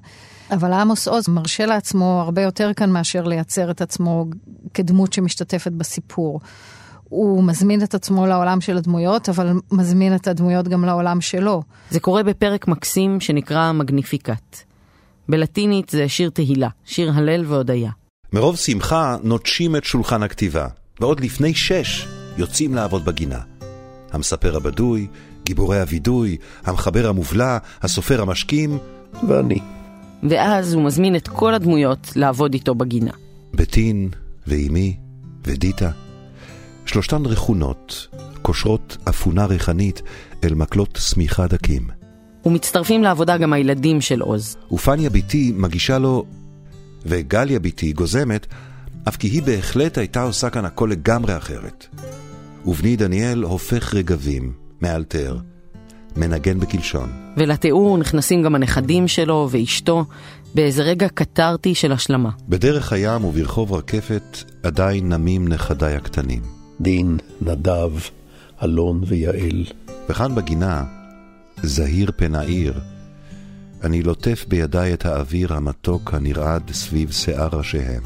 אבל 0.51 0.73
עמוס 0.73 1.07
עוז 1.07 1.29
מרשה 1.29 1.65
לעצמו 1.65 2.21
הרבה 2.25 2.41
יותר 2.41 2.73
כאן 2.73 2.89
מאשר 2.89 3.23
לייצר 3.23 3.71
את 3.71 3.81
עצמו 3.81 4.25
כדמות 4.73 5.13
שמשתתפת 5.13 5.71
בסיפור. 5.71 6.39
הוא 7.11 7.43
מזמין 7.43 7.83
את 7.83 7.93
עצמו 7.93 8.25
לעולם 8.25 8.61
של 8.61 8.77
הדמויות, 8.77 9.29
אבל 9.29 9.53
מזמין 9.71 10.15
את 10.15 10.27
הדמויות 10.27 10.67
גם 10.67 10.85
לעולם 10.85 11.21
שלו. 11.21 11.63
זה 11.89 11.99
קורה 11.99 12.23
בפרק 12.23 12.67
מקסים 12.67 13.19
שנקרא 13.19 13.71
מגניפיקט. 13.71 14.57
בלטינית 15.29 15.89
זה 15.89 16.09
שיר 16.09 16.29
תהילה, 16.29 16.69
שיר 16.85 17.11
הלל 17.15 17.45
והודיה. 17.47 17.91
מרוב 18.33 18.57
שמחה 18.57 19.17
נוטשים 19.23 19.75
את 19.75 19.83
שולחן 19.83 20.23
הכתיבה, 20.23 20.67
ועוד 20.99 21.19
לפני 21.19 21.53
שש 21.53 22.07
יוצאים 22.37 22.75
לעבוד 22.75 23.05
בגינה. 23.05 23.39
המספר 24.11 24.55
הבדוי, 24.55 25.07
גיבורי 25.43 25.79
הווידוי, 25.79 26.37
המחבר 26.65 27.07
המובלע, 27.07 27.57
הסופר 27.81 28.21
המשכים, 28.21 28.77
ואני. 29.27 29.59
ואז 30.29 30.73
הוא 30.73 30.83
מזמין 30.83 31.15
את 31.15 31.27
כל 31.27 31.53
הדמויות 31.53 32.11
לעבוד 32.15 32.53
איתו 32.53 32.75
בגינה. 32.75 33.11
בטין, 33.53 34.09
ואימי, 34.47 34.97
ודיטה. 35.43 35.91
שלושתן 36.85 37.25
רכונות, 37.25 38.07
קושרות 38.41 38.97
אפונה 39.09 39.45
ריחנית 39.45 40.01
אל 40.43 40.53
מקלות 40.53 40.99
שמיכה 41.01 41.47
דקים. 41.47 41.87
ומצטרפים 42.45 43.03
לעבודה 43.03 43.37
גם 43.37 43.53
הילדים 43.53 44.01
של 44.01 44.21
עוז. 44.21 44.57
ופניה 44.71 45.09
בתי 45.09 45.53
מגישה 45.55 45.97
לו, 45.97 46.25
וגליה 47.05 47.59
בתי 47.59 47.93
גוזמת, 47.93 48.47
אף 49.07 49.15
כי 49.15 49.27
היא 49.27 49.43
בהחלט 49.43 49.97
הייתה 49.97 50.21
עושה 50.21 50.49
כאן 50.49 50.65
הכל 50.65 50.89
לגמרי 50.91 51.37
אחרת. 51.37 51.87
ובני 52.65 52.95
דניאל 52.95 53.43
הופך 53.43 53.93
רגבים, 53.93 54.53
מאלתר, 54.81 55.37
מנגן 56.17 56.59
בקלשון. 56.59 57.09
ולתיאור 57.37 57.97
נכנסים 57.97 58.43
גם 58.43 58.55
הנכדים 58.55 59.07
שלו 59.07 59.47
ואשתו, 59.51 60.05
באיזה 60.55 60.83
רגע 60.83 61.07
קטרתי 61.09 61.75
של 61.75 61.91
השלמה. 61.91 62.29
בדרך 62.49 62.93
הים 62.93 63.25
וברחוב 63.25 63.73
רקפת 63.73 64.37
עדיין 64.63 65.09
נמים 65.09 65.47
נכדיי 65.47 65.95
הקטנים. 65.95 66.60
דין, 66.81 67.17
נדב, 67.41 67.91
אלון 68.63 69.01
ויעל. 69.07 69.65
וכאן 70.09 70.35
בגינה, 70.35 70.83
זהיר 71.63 72.11
פן 72.15 72.35
העיר, 72.35 72.81
אני 73.83 74.03
לוטף 74.03 74.45
בידיי 74.47 74.93
את 74.93 75.05
האוויר 75.05 75.53
המתוק 75.53 76.13
הנרעד 76.13 76.71
סביב 76.71 77.11
שיער 77.11 77.49
ראשיהם, 77.51 78.03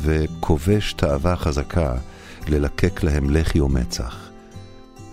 וכובש 0.00 0.92
תאווה 0.92 1.36
חזקה 1.36 1.94
ללקק 2.48 3.02
להם 3.02 3.30
לחי 3.30 3.60
ומצח, 3.60 4.28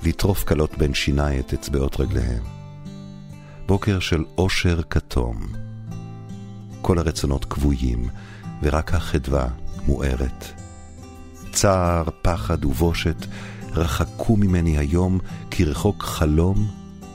לטרוף 0.03 0.43
כלות 0.43 0.77
בין 0.77 0.93
שיניי 0.93 1.39
את 1.39 1.53
אצבעות 1.53 1.99
רגליהם. 1.99 2.43
בוקר 3.65 3.99
של 3.99 4.23
אושר 4.37 4.81
כתום. 4.89 5.35
כל 6.81 6.99
הרצונות 6.99 7.45
כבויים, 7.45 8.09
ורק 8.63 8.93
החדווה 8.93 9.47
מוארת. 9.87 10.64
צער, 11.55 12.03
פחד 12.21 12.65
ובושת 12.65 13.25
רחקו 13.71 14.37
ממני 14.37 14.77
היום 14.77 15.19
כרחוק 15.51 16.03
חלום 16.03 16.67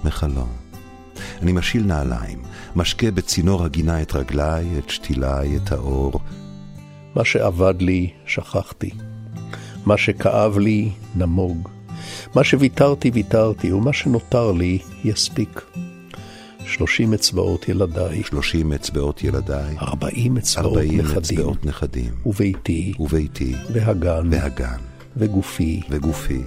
מחלום. 0.05 0.49
אני 1.43 1.53
משיל 1.53 1.85
נעליים, 1.85 2.43
משקה 2.77 3.11
בצינור 3.11 3.65
הגינה 3.65 4.03
את 4.03 4.15
רגליי, 4.15 4.79
את 4.79 4.91
שתיליי, 4.91 5.57
את 5.57 5.73
האור. 5.73 6.21
מה 7.15 7.25
שאבד 7.25 7.75
לי, 7.81 8.11
שכחתי. 8.27 8.91
מה 9.87 9.99
שכאב 9.99 10.59
לי, 10.59 10.91
נמוג. 11.17 11.69
מה 12.35 12.45
שוויתרתי, 12.45 13.11
ויתרתי, 13.11 13.73
ומה 13.73 13.93
שנותר 13.93 14.53
לי, 14.53 14.79
יספיק. 15.05 15.61
שלושים 16.71 17.15
אצבעות 17.15 17.69
ילדיי. 17.69 18.23
שלושים 18.23 18.73
אצבעות 18.73 19.25
ילדיי. 19.25 19.77
ארבעים 19.79 20.37
אצבעות 20.37 20.67
ארבעים 20.77 21.01
נכדים. 21.01 21.19
אצבעות 21.19 21.67
נכדים. 21.67 22.13
וביתי. 22.27 22.93
וביתי. 22.99 23.55
והגן. 23.73 24.29
והגן. 24.31 24.79
וגופי. 25.17 25.81
וגופי. 25.91 26.43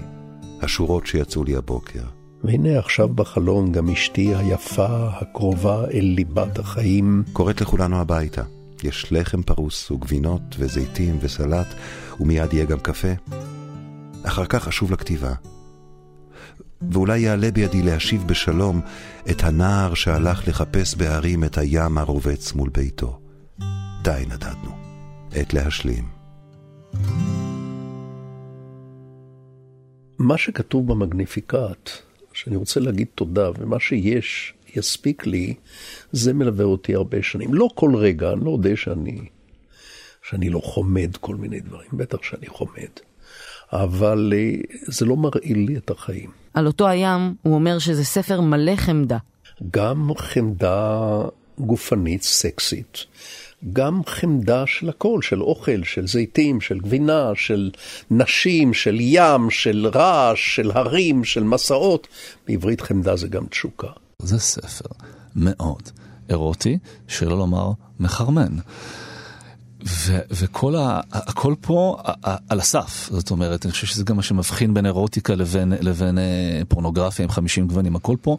השורות 0.61 1.07
שיצאו 1.07 1.43
לי 1.43 1.55
הבוקר. 1.55 2.03
והנה 2.43 2.79
עכשיו 2.79 3.09
בחלון 3.09 3.71
גם 3.71 3.89
אשתי 3.89 4.35
היפה, 4.35 5.07
הקרובה 5.07 5.85
אל 5.93 6.13
ליבת 6.15 6.59
החיים. 6.59 7.23
קוראת 7.33 7.61
לכולנו 7.61 8.01
הביתה. 8.01 8.43
יש 8.83 9.07
לחם 9.11 9.41
פרוס 9.41 9.91
וגבינות 9.91 10.55
וזיתים 10.59 11.17
וסלט, 11.21 11.67
ומיד 12.19 12.53
יהיה 12.53 12.65
גם 12.65 12.79
קפה. 12.79 13.13
אחר 14.23 14.45
כך 14.45 14.67
אשוב 14.67 14.91
לכתיבה. 14.91 15.33
ואולי 16.91 17.19
יעלה 17.19 17.51
בידי 17.51 17.81
להשיב 17.81 18.27
בשלום 18.27 18.81
את 19.31 19.43
הנער 19.43 19.93
שהלך 19.93 20.47
לחפש 20.47 20.95
בהרים 20.95 21.43
את 21.43 21.57
הים 21.57 21.97
הרובץ 21.97 22.53
מול 22.53 22.69
ביתו. 22.69 23.19
די 24.03 24.23
נדדנו, 24.27 24.71
עת 25.31 25.53
להשלים. 25.53 26.03
מה 30.19 30.37
שכתוב 30.37 30.87
במגניפיקט, 30.87 31.89
שאני 32.33 32.55
רוצה 32.55 32.79
להגיד 32.79 33.07
תודה, 33.15 33.49
ומה 33.59 33.79
שיש 33.79 34.53
יספיק 34.75 35.25
לי, 35.25 35.53
זה 36.11 36.33
מלווה 36.33 36.65
אותי 36.65 36.95
הרבה 36.95 37.23
שנים. 37.23 37.53
לא 37.53 37.69
כל 37.75 37.95
רגע, 37.95 38.31
אני 38.31 38.45
לא 38.45 38.51
יודע 38.51 38.75
שאני, 38.75 39.25
שאני 40.29 40.49
לא 40.49 40.59
חומד 40.59 41.17
כל 41.17 41.35
מיני 41.35 41.59
דברים, 41.59 41.89
בטח 41.93 42.23
שאני 42.23 42.47
חומד. 42.47 42.89
אבל 43.73 44.33
אה, 44.35 44.55
זה 44.87 45.05
לא 45.05 45.17
מרעיל 45.17 45.57
לי 45.57 45.77
את 45.77 45.89
החיים. 45.89 46.42
על 46.53 46.67
אותו 46.67 46.87
הים 46.87 47.35
הוא 47.41 47.55
אומר 47.55 47.79
שזה 47.79 48.05
ספר 48.05 48.41
מלא 48.41 48.75
חמדה. 48.75 49.17
גם 49.71 50.09
חמדה 50.17 51.21
גופנית, 51.59 52.23
סקסית, 52.23 53.05
גם 53.73 54.01
חמדה 54.05 54.63
של 54.67 54.89
הכל, 54.89 55.19
של 55.21 55.41
אוכל, 55.41 55.83
של 55.83 56.07
זיתים, 56.07 56.61
של 56.61 56.79
גבינה, 56.79 57.31
של 57.35 57.71
נשים, 58.11 58.73
של 58.73 58.97
ים, 58.99 59.49
של 59.49 59.87
רעש, 59.95 60.55
של 60.55 60.71
הרים, 60.71 61.23
של 61.23 61.43
מסעות. 61.43 62.07
בעברית 62.47 62.81
חמדה 62.81 63.15
זה 63.15 63.27
גם 63.27 63.45
תשוקה. 63.45 63.87
זה 64.19 64.39
ספר 64.39 64.89
מאוד 65.35 65.89
אירוטי, 66.29 66.77
שלא 67.07 67.37
לומר 67.37 67.71
מחרמן. 67.99 68.57
וכל 70.31 70.75
ה... 70.75 71.01
הכל 71.11 71.55
פה 71.61 71.97
על 72.49 72.59
הסף, 72.59 73.09
זאת 73.11 73.31
אומרת, 73.31 73.65
אני 73.65 73.71
חושב 73.71 73.87
שזה 73.87 74.03
גם 74.03 74.15
מה 74.15 74.23
שמבחין 74.23 74.73
בין 74.73 74.85
אירוטיקה 74.85 75.35
לבין, 75.35 75.73
לבין 75.81 76.17
אה, 76.17 76.61
פורנוגרפיה 76.67 77.23
עם 77.23 77.31
50 77.31 77.67
גוונים, 77.67 77.95
הכל 77.95 78.15
פה 78.21 78.37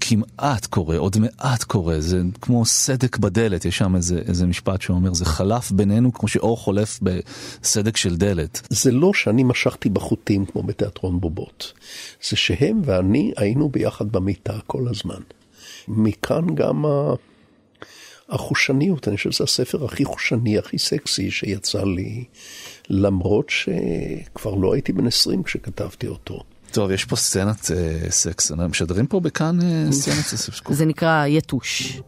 כמעט 0.00 0.66
קורה, 0.66 0.96
עוד 0.96 1.16
מעט 1.18 1.64
קורה, 1.64 2.00
זה 2.00 2.22
כמו 2.40 2.64
סדק 2.64 3.16
בדלת, 3.16 3.64
יש 3.64 3.78
שם 3.78 3.96
איזה, 3.96 4.22
איזה 4.28 4.46
משפט 4.46 4.82
שאומר, 4.82 5.14
זה 5.14 5.24
חלף 5.24 5.70
בינינו 5.70 6.12
כמו 6.12 6.28
שאור 6.28 6.56
חולף 6.56 7.00
בסדק 7.02 7.96
של 7.96 8.16
דלת. 8.16 8.66
זה 8.70 8.92
לא 8.92 9.10
שאני 9.14 9.44
משכתי 9.44 9.88
בחוטים 9.88 10.46
כמו 10.46 10.62
בתיאטרון 10.62 11.20
בובות, 11.20 11.72
זה 12.30 12.36
שהם 12.36 12.82
ואני 12.84 13.32
היינו 13.36 13.68
ביחד 13.68 14.12
במיטה 14.12 14.58
כל 14.66 14.88
הזמן. 14.88 15.20
מכאן 15.88 16.54
גם 16.54 16.86
ה... 16.86 17.14
החושניות, 18.28 19.08
אני 19.08 19.16
חושב 19.16 19.30
שזה 19.30 19.44
הספר 19.44 19.84
הכי 19.84 20.04
חושני, 20.04 20.58
הכי 20.58 20.78
סקסי 20.78 21.30
שיצא 21.30 21.84
לי, 21.84 22.24
למרות 22.90 23.50
שכבר 23.50 24.54
לא 24.54 24.74
הייתי 24.74 24.92
בן 24.92 25.06
20 25.06 25.42
כשכתבתי 25.42 26.06
אותו. 26.06 26.42
טוב, 26.72 26.90
יש 26.90 27.04
פה 27.04 27.16
סצנת 27.16 27.70
אה, 27.70 28.10
סקס, 28.10 28.50
משדרים 28.52 29.06
פה 29.06 29.20
בכאן 29.20 29.58
אה, 29.62 29.92
סצנת 29.92 30.14
סקס. 30.14 30.60
זה 30.70 30.84
נקרא 30.84 31.26
יתוש. 31.26 32.00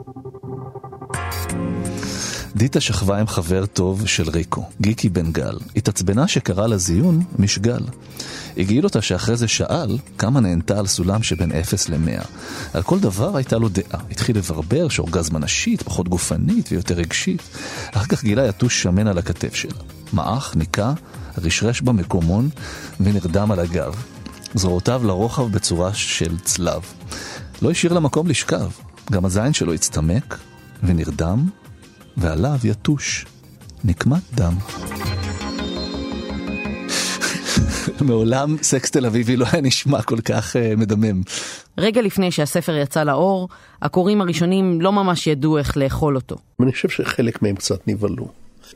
דיטה 2.57 2.81
שכבה 2.81 3.19
עם 3.19 3.27
חבר 3.27 3.67
טוב 3.67 4.07
של 4.07 4.31
ריקו, 4.31 4.65
גיקי 4.81 5.09
בן 5.09 5.33
גל. 5.33 5.59
התעצבנה 5.77 6.29
שקרא 6.29 6.67
לזיון 6.67 7.23
משגל. 7.39 7.81
הגעיל 8.57 8.85
אותה 8.85 9.03
שאחרי 9.03 9.37
זה 9.37 9.49
שאל 9.49 9.99
כמה 10.19 10.41
נהנתה 10.41 10.79
על 10.79 10.87
סולם 10.87 11.23
שבין 11.23 11.53
0 11.53 11.89
ל-100. 11.89 12.25
על 12.75 12.83
כל 12.83 13.01
דבר 13.01 13.37
הייתה 13.37 13.59
לו 13.59 13.69
דעה. 13.69 14.01
התחיל 14.11 14.37
לברבר 14.37 14.89
שאורגזמה 14.89 15.39
נשית, 15.39 15.83
פחות 15.83 16.09
גופנית 16.09 16.73
ויותר 16.73 16.95
רגשית. 16.95 17.43
אחר 17.93 18.05
כך 18.05 18.25
גילה 18.25 18.47
יתוש 18.47 18.83
שמן 18.83 19.07
על 19.07 19.19
הכתף 19.19 19.55
שלה. 19.55 19.81
מעך, 20.13 20.57
ניקה, 20.57 20.93
רשרש 21.39 21.81
במקומון 21.81 22.49
ונרדם 23.01 23.51
על 23.51 23.61
הגב. 23.61 23.95
זרועותיו 24.55 25.03
לרוחב 25.05 25.53
בצורה 25.53 25.95
של 25.95 26.39
צלב. 26.39 26.83
לא 27.63 27.71
השאיר 27.71 27.93
לה 27.93 28.01
מקום 28.01 28.27
לשכב. 28.27 28.71
גם 29.13 29.25
הזין 29.25 29.53
שלו 29.53 29.75
הצטמק 29.75 30.39
ונרדם, 30.83 31.49
ועליו 32.19 32.57
יתוש 32.65 33.27
נקמת 33.85 34.23
דם. 34.35 34.53
מעולם 38.01 38.57
סקס 38.63 38.91
תל 38.91 39.07
אביבי 39.07 39.37
לא 39.37 39.47
היה 39.53 39.63
נשמע 39.63 40.03
כל 40.03 40.21
כך 40.21 40.57
uh, 40.57 40.77
מדמם. 40.77 41.23
רגע 41.79 42.03
לפני 42.03 42.31
שהספר 42.31 42.77
יצא 42.77 43.05
לאור, 43.05 43.49
הקוראים 43.83 44.21
הראשונים 44.21 44.81
לא 44.81 44.93
ממש 44.93 45.27
ידעו 45.27 45.59
איך 45.59 45.77
לאכול 45.77 46.17
אותו. 46.17 46.37
אני 46.63 46.73
חושב 46.73 46.89
שחלק 46.89 47.43
מהם 47.43 47.57
קצת 47.57 47.89
נבהלו. 47.89 48.29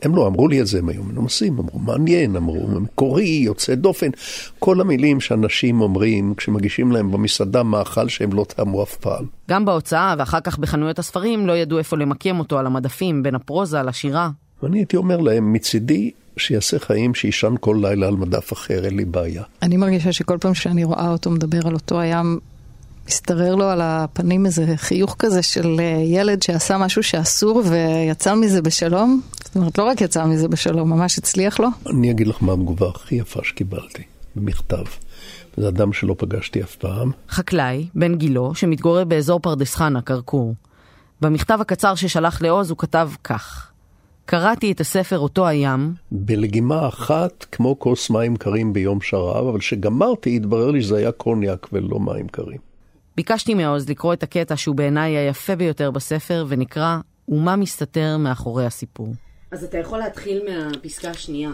הם 0.02 0.16
לא 0.16 0.26
אמרו 0.26 0.48
לי 0.48 0.60
את 0.60 0.66
זה, 0.66 0.78
הם 0.78 0.88
היו 0.88 1.02
מנומסים, 1.02 1.58
אמרו 1.58 1.78
מעניין, 1.78 2.36
אמרו 2.36 2.68
מקורי, 2.68 3.28
יוצא 3.28 3.74
דופן. 3.74 4.10
כל 4.58 4.80
המילים 4.80 5.20
שאנשים 5.20 5.80
אומרים 5.80 6.34
כשמגישים 6.36 6.92
להם 6.92 7.12
במסעדה 7.12 7.62
מאכל 7.62 8.08
שהם 8.08 8.32
לא 8.32 8.44
טעמו 8.44 8.82
אף 8.82 8.96
פעם. 8.96 9.24
גם 9.50 9.64
בהוצאה 9.64 10.14
ואחר 10.18 10.40
כך 10.40 10.58
בחנויות 10.58 10.98
הספרים 10.98 11.46
לא 11.46 11.52
ידעו 11.56 11.78
איפה 11.78 11.96
למקם 11.96 12.38
אותו 12.38 12.58
על 12.58 12.66
המדפים 12.66 13.22
בין 13.22 13.34
הפרוזה 13.34 13.82
לשירה. 13.82 14.30
ואני 14.62 14.78
הייתי 14.78 14.96
אומר 14.96 15.16
להם, 15.16 15.52
מצידי, 15.52 16.10
שיעשה 16.36 16.78
חיים, 16.78 17.14
שישן 17.14 17.54
כל 17.60 17.78
לילה 17.82 18.06
על 18.06 18.16
מדף 18.16 18.52
אחר, 18.52 18.84
אין 18.84 18.96
לי 18.96 19.04
בעיה. 19.04 19.42
אני 19.62 19.76
מרגישה 19.76 20.12
שכל 20.12 20.38
פעם 20.40 20.54
שאני 20.54 20.84
רואה 20.84 21.08
אותו 21.08 21.30
מדבר 21.30 21.66
על 21.66 21.74
אותו 21.74 22.00
הים, 22.00 22.38
משתרר 23.08 23.54
לו 23.54 23.68
על 23.68 23.80
הפנים 23.82 24.46
איזה 24.46 24.76
חיוך 24.76 25.16
כזה 25.18 25.42
של 25.42 25.76
אה, 25.80 26.02
ילד 26.04 26.42
שעשה 26.42 26.78
משהו 26.78 27.02
שאסור 27.02 27.62
ויצא 27.70 28.34
מזה 28.34 28.62
בשלום. 28.62 29.20
זאת 29.44 29.56
אומרת, 29.56 29.78
לא 29.78 29.84
רק 29.84 30.00
יצא 30.00 30.24
מזה 30.24 30.48
בשלום, 30.48 30.90
ממש 30.90 31.18
הצליח 31.18 31.60
לו. 31.60 31.68
אני 31.86 32.10
אגיד 32.10 32.26
לך 32.26 32.42
מה 32.42 32.52
התגובה 32.52 32.88
הכי 32.88 33.14
יפה 33.14 33.40
שקיבלתי, 33.42 34.02
במכתב. 34.36 34.84
זה 35.56 35.68
אדם 35.68 35.92
שלא 35.92 36.14
פגשתי 36.18 36.62
אף 36.62 36.76
פעם. 36.76 37.10
חקלאי, 37.28 37.86
בן 37.94 38.14
גילו, 38.14 38.54
שמתגורר 38.54 39.04
באזור 39.04 39.40
פרדס 39.40 39.74
חנה, 39.74 40.02
כרכור. 40.02 40.54
במכתב 41.20 41.58
הקצר 41.60 41.94
ששלח 41.94 42.42
לעוז 42.42 42.70
הוא 42.70 42.78
כתב 42.78 43.10
כך: 43.24 43.70
קראתי 44.26 44.72
את 44.72 44.80
הספר 44.80 45.18
אותו 45.18 45.46
הים. 45.46 45.94
בלגימה 46.12 46.88
אחת, 46.88 47.46
כמו 47.52 47.78
כוס 47.78 48.10
מים 48.10 48.36
קרים 48.36 48.72
ביום 48.72 49.00
שרב, 49.00 49.46
אבל 49.46 49.58
כשגמרתי, 49.58 50.36
התברר 50.36 50.70
לי 50.70 50.82
שזה 50.82 50.96
היה 50.96 51.12
קוניאק 51.12 51.68
ולא 51.72 52.00
מים 52.00 52.28
קרים. 52.28 52.71
ביקשתי 53.16 53.54
מעוז 53.54 53.88
לקרוא 53.88 54.12
את 54.12 54.22
הקטע 54.22 54.56
שהוא 54.56 54.76
בעיניי 54.76 55.16
היפה 55.16 55.56
ביותר 55.56 55.90
בספר, 55.90 56.44
ונקרא 56.48 56.98
"ומה 57.28 57.56
מסתתר 57.56 58.16
מאחורי 58.16 58.66
הסיפור". 58.66 59.14
אז 59.50 59.64
אתה 59.64 59.78
יכול 59.78 59.98
להתחיל 59.98 60.42
מהפסקה 60.48 61.10
השנייה. 61.10 61.50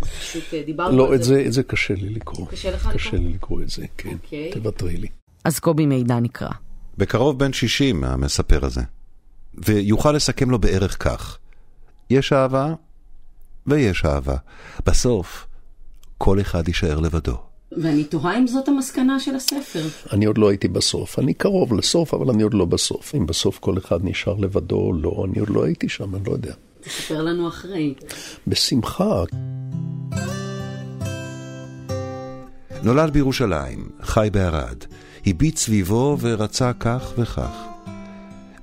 פשוט 0.00 0.54
אה, 0.54 0.62
דיברנו 0.66 0.96
לא, 0.96 1.08
על 1.08 1.14
את 1.14 1.22
זה, 1.22 1.44
את 1.46 1.52
זה 1.52 1.62
קשה 1.62 1.94
לי 1.94 2.08
לקרוא. 2.08 2.46
קשה 2.46 2.70
לך 2.70 2.86
לקרוא? 2.86 2.92
קשה 2.92 3.16
לי 3.16 3.32
לקרוא 3.32 3.62
את 3.62 3.68
זה, 3.68 3.84
כן. 3.96 4.12
אוקיי. 4.12 4.50
תוותרי 4.52 4.96
לי. 4.96 5.08
אז 5.44 5.58
קובי 5.58 5.86
מידע 5.86 6.20
נקרא. 6.20 6.48
בקרוב 6.98 7.38
בן 7.38 7.52
60 7.52 8.04
המספר 8.04 8.64
הזה, 8.64 8.82
ויוכל 9.54 10.12
לסכם 10.12 10.50
לו 10.50 10.58
בערך 10.58 10.96
כך: 11.04 11.38
יש 12.10 12.32
אהבה 12.32 12.74
ויש 13.66 14.04
אהבה. 14.04 14.36
בסוף, 14.86 15.46
כל 16.18 16.40
אחד 16.40 16.68
יישאר 16.68 17.00
לבדו. 17.00 17.38
ואני 17.82 18.04
תוהה 18.04 18.38
אם 18.38 18.46
זאת 18.46 18.68
המסקנה 18.68 19.20
של 19.20 19.34
הספר. 19.34 19.82
אני 20.12 20.24
עוד 20.24 20.38
לא 20.38 20.48
הייתי 20.48 20.68
בסוף. 20.68 21.18
אני 21.18 21.34
קרוב 21.34 21.74
לסוף, 21.74 22.14
אבל 22.14 22.30
אני 22.30 22.42
עוד 22.42 22.54
לא 22.54 22.64
בסוף. 22.64 23.14
אם 23.14 23.26
בסוף 23.26 23.58
כל 23.58 23.78
אחד 23.78 23.98
נשאר 24.02 24.34
לבדו 24.34 24.76
או 24.76 24.92
לא, 24.92 25.24
אני 25.28 25.38
עוד 25.38 25.50
לא 25.50 25.64
הייתי 25.64 25.88
שם, 25.88 26.14
אני 26.14 26.24
לא 26.26 26.32
יודע. 26.32 26.52
תספר 26.80 27.22
לנו 27.22 27.48
אחרי. 27.48 27.94
בשמחה. 28.46 29.24
נולד 32.82 33.12
בירושלים, 33.12 33.88
חי 34.02 34.28
בערד, 34.32 34.76
הביט 35.26 35.56
סביבו 35.56 36.16
ורצה 36.20 36.72
כך 36.72 37.12
וכך. 37.18 37.66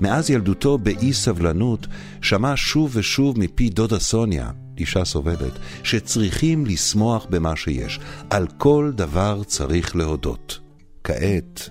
מאז 0.02 0.30
ילדותו 0.30 0.78
באי 0.78 1.14
סבלנות, 1.14 1.88
שמע 2.22 2.54
שוב 2.56 2.92
ושוב 2.94 3.40
מפי 3.40 3.70
דודה 3.70 4.00
סוניה, 4.00 4.52
אישה 4.78 5.06
סובלת, 5.06 5.54
שצריכים 5.84 6.66
לשמוח 6.66 7.28
במה 7.30 7.56
שיש. 7.56 8.00
על 8.30 8.48
כל 8.58 8.92
דבר 8.96 9.42
צריך 9.46 9.96
להודות. 9.96 10.60
כעת, 11.04 11.70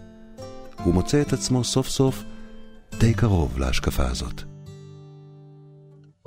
הוא 0.84 0.94
מוצא 0.94 1.20
את 1.20 1.32
עצמו 1.32 1.64
סוף 1.64 1.88
סוף 1.88 2.22
די 2.98 3.14
קרוב 3.14 3.58
להשקפה 3.58 4.06
הזאת. 4.06 4.42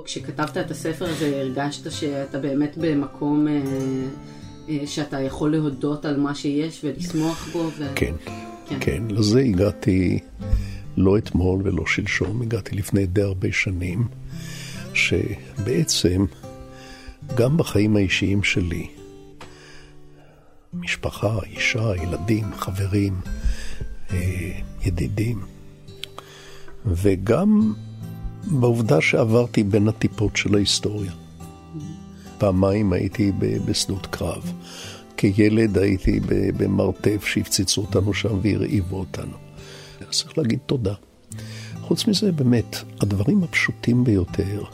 כשכתבת 0.04 0.56
את 0.56 0.70
הספר 0.70 1.04
הזה, 1.04 1.40
הרגשת 1.40 1.90
שאתה 1.90 2.38
באמת 2.38 2.78
במקום 2.80 3.48
אה, 3.48 3.62
אה, 4.68 4.86
שאתה 4.86 5.20
יכול 5.20 5.52
להודות 5.52 6.04
על 6.04 6.20
מה 6.20 6.34
שיש 6.34 6.84
ולשמוח 6.84 7.48
בו? 7.52 7.70
ו... 7.78 7.86
כן, 7.94 8.14
כן. 8.68 8.78
כן. 8.80 9.02
לזה 9.10 9.40
הגעתי 9.40 10.18
לא 10.96 11.18
אתמול 11.18 11.60
ולא 11.64 11.86
שלשום, 11.86 12.42
הגעתי 12.42 12.76
לפני 12.76 13.06
די 13.06 13.22
הרבה 13.22 13.48
שנים, 13.52 14.08
שבעצם 14.94 16.24
גם 17.34 17.56
בחיים 17.56 17.96
האישיים 17.96 18.42
שלי, 18.42 18.86
משפחה, 20.74 21.38
אישה, 21.46 21.96
ילדים, 22.02 22.44
חברים, 22.54 23.20
אה, 24.10 24.50
ידידים, 24.84 25.40
וגם 26.86 27.74
בעובדה 28.46 29.00
שעברתי 29.00 29.62
בין 29.62 29.88
הטיפות 29.88 30.36
של 30.36 30.54
ההיסטוריה. 30.54 31.12
פעמיים 32.38 32.92
הייתי 32.92 33.32
בשדות 33.66 34.06
קרב. 34.06 34.52
כילד 35.16 35.78
הייתי 35.78 36.20
במרתף 36.56 37.24
שהפציצו 37.26 37.80
אותנו 37.80 38.14
שם 38.14 38.38
והרעיבו 38.42 38.98
אותנו. 38.98 39.36
צריך 40.10 40.38
להגיד 40.38 40.58
תודה. 40.66 40.94
חוץ 41.80 42.06
מזה, 42.06 42.32
באמת, 42.32 42.76
הדברים 43.00 43.42
הפשוטים 43.42 44.04
ביותר, 44.04 44.64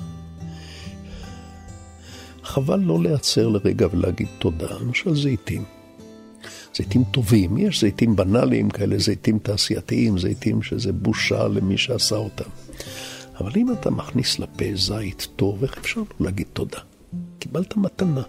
חבל 2.43 2.81
לא 2.81 3.03
להיעצר 3.03 3.49
לרגע 3.49 3.87
ולהגיד 3.93 4.27
תודה. 4.39 4.79
למשל 4.81 5.15
זיתים. 5.15 5.65
זיתים 6.75 7.05
טובים, 7.05 7.59
יש 7.59 7.81
זיתים 7.81 8.17
בנאליים 8.17 8.71
כאלה, 8.71 8.99
זיתים 8.99 9.39
תעשייתיים, 9.39 10.19
זיתים 10.19 10.63
שזה 10.63 10.93
בושה 10.93 11.49
למי 11.49 11.79
שעשה 11.79 12.17
אותם. 12.17 12.51
אבל 13.41 13.53
אם 13.57 13.73
אתה 13.73 13.91
מכניס 13.91 14.39
לפה 14.39 14.65
זית 14.75 15.29
טוב, 15.37 15.63
איך 15.63 15.79
אפשר 15.79 16.01
לא 16.01 16.07
להגיד 16.21 16.47
תודה? 16.53 16.79
קיבלת 17.39 17.77
מתנה. 17.77 18.23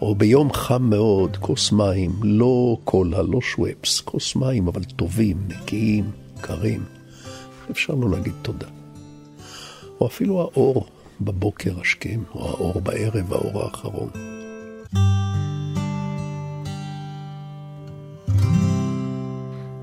או 0.00 0.14
ביום 0.14 0.52
חם 0.52 0.82
מאוד, 0.82 1.36
כוס 1.36 1.72
מים, 1.72 2.10
לא 2.22 2.76
קולה, 2.84 3.22
לא 3.22 3.40
שוואפס, 3.40 4.00
כוס 4.00 4.36
מים, 4.36 4.68
אבל 4.68 4.84
טובים, 4.84 5.36
נקיים, 5.48 6.10
קרים. 6.40 6.84
אפשר 7.70 7.94
לא 7.94 8.10
להגיד 8.10 8.32
תודה. 8.42 8.66
או 10.00 10.06
אפילו 10.06 10.40
האור 10.40 10.86
בבוקר 11.24 11.80
השכם, 11.80 12.20
או 12.34 12.48
האור 12.48 12.80
בערב, 12.80 13.32
האור 13.32 13.62
האחרון. 13.62 14.10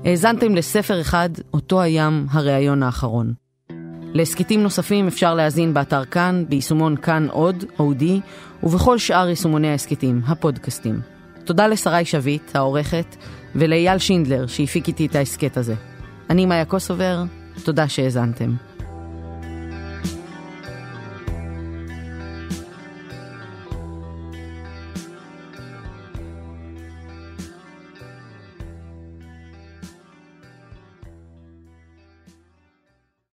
האזנתם 0.04 0.54
לספר 0.54 1.00
אחד, 1.00 1.30
אותו 1.54 1.80
הים, 1.80 2.26
הראיון 2.30 2.82
האחרון. 2.82 3.32
להסכתים 4.14 4.62
נוספים 4.62 5.06
אפשר 5.06 5.34
להאזין 5.34 5.74
באתר 5.74 6.04
כאן, 6.04 6.44
ביישומון 6.48 6.96
כאן 6.96 7.26
עוד, 7.30 7.64
אודי, 7.78 8.20
ובכל 8.62 8.98
שאר 8.98 9.28
יישומוני 9.28 9.68
ההסכתים, 9.68 10.20
הפודקאסטים. 10.26 11.00
תודה 11.44 11.66
לשרי 11.66 12.04
שביט, 12.04 12.56
העורכת, 12.56 13.16
ולאייל 13.54 13.98
שינדלר, 13.98 14.46
שהפיק 14.46 14.88
איתי 14.88 15.06
את 15.06 15.14
ההסכת 15.14 15.56
הזה. 15.56 15.74
אני 16.30 16.46
מאיה 16.46 16.64
קוסובר, 16.64 17.22
תודה 17.64 17.88
שהאזנתם. 17.88 18.69